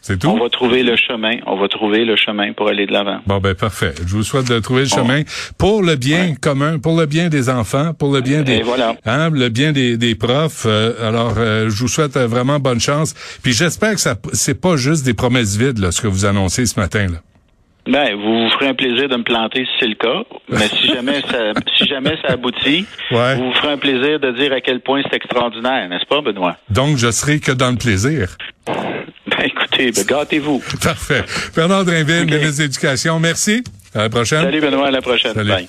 C'est 0.07 0.17
tout? 0.19 0.29
On 0.29 0.39
va 0.39 0.47
trouver 0.49 0.83
le 0.83 0.95
chemin. 0.95 1.33
On 1.45 1.57
va 1.57 1.67
trouver 1.67 2.05
le 2.05 2.15
chemin 2.15 2.53
pour 2.53 2.69
aller 2.69 2.85
de 2.85 2.93
l'avant. 2.93 3.19
Bon, 3.27 3.39
ben 3.39 3.53
parfait. 3.55 3.93
Je 3.99 4.15
vous 4.15 4.23
souhaite 4.23 4.47
de 4.47 4.57
trouver 4.59 4.83
le 4.83 4.87
chemin 4.87 5.23
pour 5.57 5.83
le 5.83 5.95
bien 5.97 6.33
commun, 6.41 6.79
pour 6.79 6.97
le 6.97 7.05
bien 7.05 7.27
des 7.27 7.49
enfants, 7.49 7.93
pour 7.93 8.13
le 8.13 8.21
bien 8.21 8.41
des... 8.41 8.61
voilà. 8.61 8.95
Hein, 9.05 9.29
le 9.33 9.49
bien 9.49 9.73
des, 9.73 9.97
des 9.97 10.15
profs. 10.15 10.63
Euh, 10.65 10.93
alors, 11.05 11.33
euh, 11.37 11.65
je 11.69 11.81
vous 11.81 11.89
souhaite 11.89 12.15
vraiment 12.17 12.57
bonne 12.59 12.79
chance. 12.79 13.13
Puis 13.43 13.51
j'espère 13.51 13.95
que 13.95 13.99
ça 13.99 14.15
c'est 14.31 14.61
pas 14.61 14.77
juste 14.77 15.03
des 15.05 15.13
promesses 15.13 15.57
vides, 15.57 15.79
là, 15.79 15.91
ce 15.91 16.01
que 16.01 16.07
vous 16.07 16.25
annoncez 16.25 16.65
ce 16.67 16.79
matin. 16.79 17.07
Là. 17.07 17.17
Ben, 17.91 18.15
vous 18.15 18.43
vous 18.43 18.49
ferez 18.51 18.67
un 18.69 18.73
plaisir 18.75 19.09
de 19.09 19.15
me 19.17 19.23
planter 19.23 19.65
si 19.65 19.71
c'est 19.79 19.87
le 19.87 19.95
cas. 19.95 20.23
Mais 20.49 20.67
si 20.69 20.87
jamais 20.87 21.21
ça, 21.21 21.51
si 21.77 21.85
jamais 21.85 22.15
ça 22.25 22.33
aboutit, 22.33 22.85
Ouais. 23.11 23.35
vous 23.35 23.45
vous 23.45 23.53
ferez 23.53 23.73
un 23.73 23.77
plaisir 23.77 24.19
de 24.21 24.31
dire 24.31 24.53
à 24.53 24.61
quel 24.61 24.79
point 24.79 25.01
c'est 25.09 25.15
extraordinaire, 25.17 25.87
n'est-ce 25.89 26.05
pas, 26.05 26.21
Benoît? 26.21 26.55
Donc, 26.69 26.95
je 26.97 27.11
serai 27.11 27.39
que 27.39 27.51
dans 27.51 27.71
le 27.71 27.77
plaisir. 27.77 28.35
Ben, 29.77 30.05
gâtez-vous. 30.05 30.62
Parfait. 30.81 31.24
Bernard 31.55 31.86
Drinville, 31.86 32.24
Ok. 32.24 32.31
ministre 32.31 32.57
de 32.57 32.63
l'Éducation, 32.63 33.19
merci. 33.19 33.63
À 33.93 34.00
la 34.03 34.10
prochaine. 34.10 34.43
Salut, 34.43 34.62
Benoît, 34.62 34.88
à 34.88 34.91
la 34.91 35.01
prochaine. 35.01 35.34
Salut. 35.34 35.50
Bye. 35.50 35.67